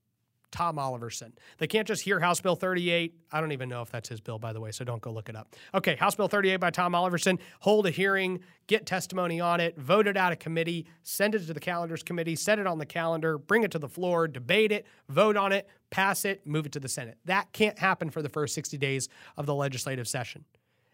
Tom 0.55 0.77
Oliverson. 0.77 1.33
They 1.57 1.67
can't 1.67 1.85
just 1.85 2.01
hear 2.01 2.17
House 2.21 2.39
Bill 2.39 2.55
38. 2.55 3.13
I 3.29 3.41
don't 3.41 3.51
even 3.51 3.67
know 3.67 3.81
if 3.81 3.91
that's 3.91 4.07
his 4.07 4.21
bill, 4.21 4.39
by 4.39 4.53
the 4.53 4.61
way, 4.61 4.71
so 4.71 4.85
don't 4.85 5.01
go 5.01 5.11
look 5.11 5.27
it 5.27 5.35
up. 5.35 5.53
Okay, 5.73 5.97
House 5.97 6.15
Bill 6.15 6.29
38 6.29 6.55
by 6.61 6.69
Tom 6.69 6.93
Oliverson. 6.93 7.39
Hold 7.59 7.87
a 7.87 7.91
hearing, 7.91 8.39
get 8.67 8.85
testimony 8.85 9.41
on 9.41 9.59
it, 9.59 9.77
vote 9.77 10.07
it 10.07 10.15
out 10.15 10.31
of 10.31 10.39
committee, 10.39 10.85
send 11.03 11.35
it 11.35 11.45
to 11.47 11.53
the 11.53 11.59
calendars 11.59 12.03
committee, 12.03 12.37
set 12.37 12.57
it 12.57 12.67
on 12.67 12.77
the 12.77 12.85
calendar, 12.85 13.37
bring 13.37 13.63
it 13.63 13.71
to 13.71 13.79
the 13.79 13.89
floor, 13.89 14.29
debate 14.29 14.71
it, 14.71 14.85
vote 15.09 15.35
on 15.35 15.51
it, 15.51 15.67
pass 15.89 16.23
it, 16.23 16.47
move 16.47 16.65
it 16.65 16.71
to 16.71 16.79
the 16.79 16.87
Senate. 16.87 17.17
That 17.25 17.51
can't 17.51 17.77
happen 17.77 18.09
for 18.09 18.21
the 18.21 18.29
first 18.29 18.55
60 18.55 18.77
days 18.77 19.09
of 19.35 19.45
the 19.45 19.53
legislative 19.53 20.07
session, 20.07 20.45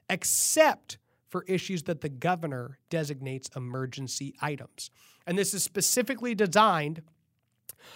except 0.09 0.97
for 1.29 1.43
issues 1.43 1.83
that 1.83 2.01
the 2.01 2.09
governor 2.09 2.79
designates 2.89 3.47
emergency 3.55 4.33
items. 4.41 4.89
And 5.27 5.37
this 5.37 5.53
is 5.53 5.63
specifically 5.63 6.33
designed 6.33 7.03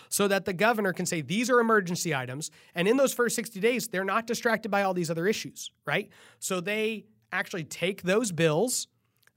so 0.10 0.28
that 0.28 0.46
the 0.46 0.54
governor 0.54 0.94
can 0.94 1.06
say 1.06 1.22
these 1.22 1.50
are 1.50 1.60
emergency 1.60 2.14
items. 2.14 2.52
And 2.74 2.88
in 2.88 2.98
those 2.98 3.14
first 3.14 3.36
60 3.36 3.60
days, 3.60 3.88
they're 3.88 4.04
not 4.06 4.28
distracted 4.28 4.70
by 4.70 4.84
all 4.84 4.94
these 4.94 5.10
other 5.10 5.28
issues, 5.28 5.72
right? 5.86 6.10
So 6.40 6.62
they 6.62 7.06
actually 7.32 7.64
take 7.64 8.04
those 8.04 8.32
bills, 8.32 8.88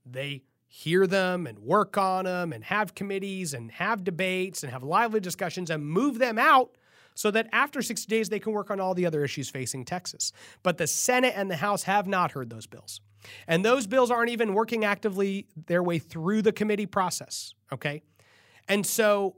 they 0.04 0.42
hear 0.66 1.06
them 1.06 1.46
and 1.46 1.58
work 1.58 1.96
on 1.96 2.26
them 2.26 2.52
and 2.52 2.62
have 2.64 2.94
committees 2.94 3.54
and 3.54 3.72
have 3.72 4.04
debates 4.04 4.62
and 4.62 4.70
have 4.70 4.82
lively 4.82 5.18
discussions 5.18 5.70
and 5.70 5.84
move 5.84 6.18
them 6.18 6.38
out 6.38 6.76
so 7.14 7.32
that 7.32 7.48
after 7.52 7.82
60 7.82 8.06
days 8.08 8.28
they 8.28 8.38
can 8.38 8.52
work 8.52 8.70
on 8.70 8.78
all 8.78 8.94
the 8.94 9.04
other 9.04 9.24
issues 9.24 9.48
facing 9.48 9.84
Texas. 9.84 10.32
But 10.62 10.78
the 10.78 10.86
Senate 10.86 11.32
and 11.34 11.50
the 11.50 11.56
House 11.56 11.82
have 11.82 12.06
not 12.06 12.32
heard 12.32 12.50
those 12.50 12.66
bills. 12.66 13.00
And 13.48 13.64
those 13.64 13.86
bills 13.88 14.10
aren't 14.10 14.30
even 14.30 14.54
working 14.54 14.84
actively 14.84 15.46
their 15.66 15.82
way 15.82 15.98
through 15.98 16.42
the 16.42 16.52
committee 16.52 16.86
process, 16.86 17.54
okay? 17.72 18.02
And 18.68 18.86
so 18.86 19.36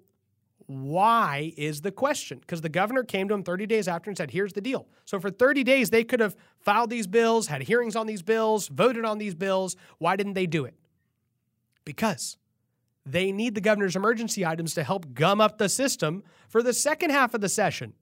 why 0.71 1.53
is 1.57 1.81
the 1.81 1.91
question? 1.91 2.39
Because 2.39 2.61
the 2.61 2.69
governor 2.69 3.03
came 3.03 3.27
to 3.27 3.35
him 3.35 3.43
30 3.43 3.67
days 3.67 3.89
after 3.89 4.09
and 4.09 4.17
said, 4.17 4.31
here's 4.31 4.53
the 4.53 4.61
deal. 4.61 4.87
So 5.05 5.19
for 5.19 5.29
30 5.29 5.65
days, 5.65 5.91
they 5.91 6.05
could 6.05 6.21
have 6.21 6.37
filed 6.61 6.91
these 6.91 7.09
bills, 7.09 7.49
had 7.49 7.63
hearings 7.63 7.97
on 7.97 8.07
these 8.07 8.23
bills, 8.23 8.69
voted 8.69 9.05
on 9.05 9.19
these 9.19 9.35
bills. 9.35 9.75
Why 9.99 10.15
didn't 10.15 10.35
they 10.35 10.47
do 10.47 10.65
it? 10.65 10.75
Because 11.85 12.37
they 13.05 13.33
need 13.33 13.57
the 13.57 13.61
governor's 13.61 13.97
emergency 13.97 14.47
items 14.47 14.75
to 14.75 14.85
help 14.85 15.13
gum 15.13 15.41
up 15.41 15.59
the 15.59 15.69
system 15.69 16.23
for 16.49 16.63
the 16.63 16.73
second 16.73 17.11
half 17.11 17.35
of 17.35 17.41
the 17.41 17.49
session. 17.49 17.95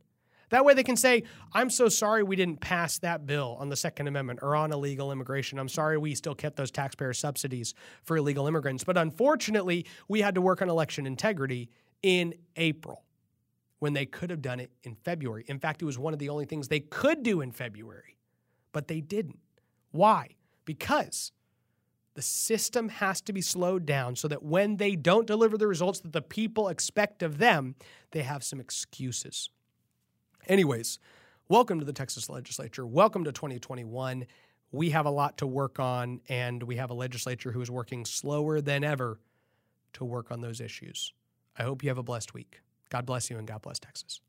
That 0.51 0.67
way 0.67 0.75
they 0.75 0.83
can 0.83 0.97
say, 0.97 1.23
I'm 1.55 1.71
so 1.71 1.89
sorry 1.89 2.23
we 2.23 2.37
didn't 2.37 2.61
pass 2.61 2.99
that 2.99 3.27
bill 3.27 3.57
on 3.61 3.71
the 3.71 3.77
Second 3.77 4.09
Amendment 4.09 4.41
or 4.43 4.57
on 4.57 4.73
illegal 4.73 5.11
immigration. 5.13 5.59
I'm 5.59 5.69
sorry 5.69 5.97
we 5.97 6.15
still 6.15 6.35
kept 6.35 6.57
those 6.57 6.71
taxpayer 6.71 7.13
subsidies 7.13 7.75
for 8.03 8.17
illegal 8.17 8.47
immigrants. 8.47 8.85
But 8.85 8.97
unfortunately, 8.97 9.87
we 10.07 10.21
had 10.21 10.35
to 10.35 10.41
work 10.41 10.61
on 10.63 10.69
election 10.69 11.07
integrity 11.07 11.71
in 12.03 12.35
April 12.57 13.05
when 13.79 13.93
they 13.93 14.07
could 14.07 14.31
have 14.31 14.43
done 14.43 14.61
it 14.61 14.71
in 14.83 14.95
February. 14.95 15.45
In 15.47 15.59
fact, 15.59 15.83
it 15.83 15.85
was 15.85 15.99
one 15.99 16.13
of 16.13 16.19
the 16.19 16.29
only 16.29 16.45
things 16.45 16.69
they 16.69 16.81
could 16.81 17.23
do 17.23 17.41
in 17.41 17.53
February, 17.53 18.17
but 18.73 18.89
they 18.89 19.01
didn't. 19.01 19.39
Why? 19.93 20.29
Because 20.65 21.33
the 22.15 22.23
system 22.23 22.89
has 22.89 23.21
to 23.23 23.33
be 23.33 23.41
slowed 23.41 23.87
down 23.87 24.17
so 24.17 24.27
that 24.29 24.43
when 24.43 24.77
they 24.77 24.97
don't 24.97 25.27
deliver 25.27 25.57
the 25.57 25.69
results 25.69 26.01
that 26.01 26.13
the 26.13 26.23
people 26.23 26.69
expect 26.69 27.23
of 27.23 27.39
them, 27.39 27.77
they 28.11 28.23
have 28.23 28.43
some 28.43 28.59
excuses. 28.59 29.51
Anyways, 30.49 30.99
welcome 31.49 31.79
to 31.79 31.85
the 31.85 31.93
Texas 31.93 32.29
legislature. 32.29 32.85
Welcome 32.85 33.23
to 33.25 33.33
2021. 33.33 34.27
We 34.73 34.91
have 34.91 35.07
a 35.07 35.11
lot 35.11 35.39
to 35.39 35.47
work 35.47 35.79
on, 35.79 36.21
and 36.29 36.63
we 36.63 36.77
have 36.77 36.91
a 36.91 36.95
legislature 36.95 37.53
who 37.53 37.61
is 37.61 37.71
working 37.71 38.05
slower 38.05 38.61
than 38.61 38.83
ever 38.83 39.21
to 39.95 40.05
work 40.05 40.31
on 40.31 40.41
those 40.41 40.61
issues. 40.61 41.13
I 41.59 41.65
hope 41.65 41.83
you 41.83 41.91
have 41.91 41.99
a 41.99 42.03
blessed 42.03 42.35
week. 42.35 42.61
God 42.91 43.05
bless 43.05 43.29
you, 43.31 43.37
and 43.37 43.47
God 43.47 43.63
bless 43.63 43.79
Texas. 43.79 44.21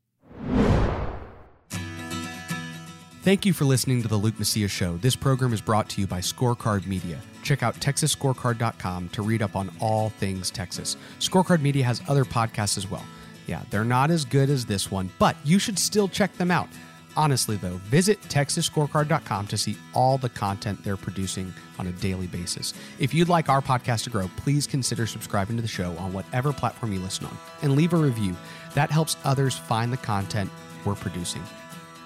Thank 3.22 3.44
you 3.44 3.52
for 3.52 3.66
listening 3.66 4.00
to 4.00 4.08
the 4.08 4.16
Luke 4.16 4.38
Macias 4.38 4.70
Show. 4.70 4.96
This 4.96 5.14
program 5.14 5.52
is 5.52 5.60
brought 5.60 5.90
to 5.90 6.00
you 6.00 6.06
by 6.06 6.20
Scorecard 6.20 6.86
Media. 6.86 7.20
Check 7.42 7.62
out 7.62 7.74
TexasScorecard.com 7.74 9.10
to 9.10 9.22
read 9.22 9.42
up 9.42 9.56
on 9.56 9.70
all 9.78 10.08
things 10.08 10.50
Texas. 10.50 10.96
Scorecard 11.18 11.60
Media 11.60 11.84
has 11.84 12.00
other 12.08 12.24
podcasts 12.24 12.78
as 12.78 12.90
well. 12.90 13.04
Yeah, 13.46 13.62
they're 13.70 13.84
not 13.84 14.10
as 14.10 14.24
good 14.24 14.48
as 14.48 14.64
this 14.64 14.90
one, 14.90 15.10
but 15.18 15.36
you 15.44 15.58
should 15.58 15.78
still 15.78 16.08
check 16.08 16.34
them 16.38 16.50
out. 16.50 16.68
Honestly, 17.16 17.56
though, 17.56 17.80
visit 17.84 18.20
TexasScorecard.com 18.22 19.46
to 19.48 19.58
see 19.58 19.76
all 19.94 20.18
the 20.18 20.28
content 20.28 20.82
they're 20.84 20.96
producing 20.96 21.52
on 21.78 21.86
a 21.86 21.92
daily 21.92 22.26
basis. 22.26 22.74
If 22.98 23.12
you'd 23.12 23.28
like 23.28 23.48
our 23.48 23.60
podcast 23.60 24.04
to 24.04 24.10
grow, 24.10 24.30
please 24.36 24.66
consider 24.66 25.06
subscribing 25.06 25.56
to 25.56 25.62
the 25.62 25.68
show 25.68 25.96
on 25.98 26.12
whatever 26.12 26.52
platform 26.52 26.92
you 26.92 27.00
listen 27.00 27.26
on 27.26 27.36
and 27.62 27.76
leave 27.76 27.92
a 27.92 27.96
review. 27.96 28.36
That 28.74 28.90
helps 28.90 29.16
others 29.24 29.56
find 29.56 29.92
the 29.92 29.96
content 29.96 30.50
we're 30.84 30.94
producing. 30.94 31.42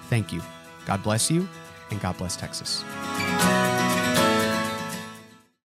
Thank 0.09 0.33
you. 0.33 0.43
God 0.87 1.03
bless 1.03 1.31
you, 1.31 1.49
and 1.91 2.01
God 2.01 2.17
bless 2.19 2.37
Texas. 2.37 2.85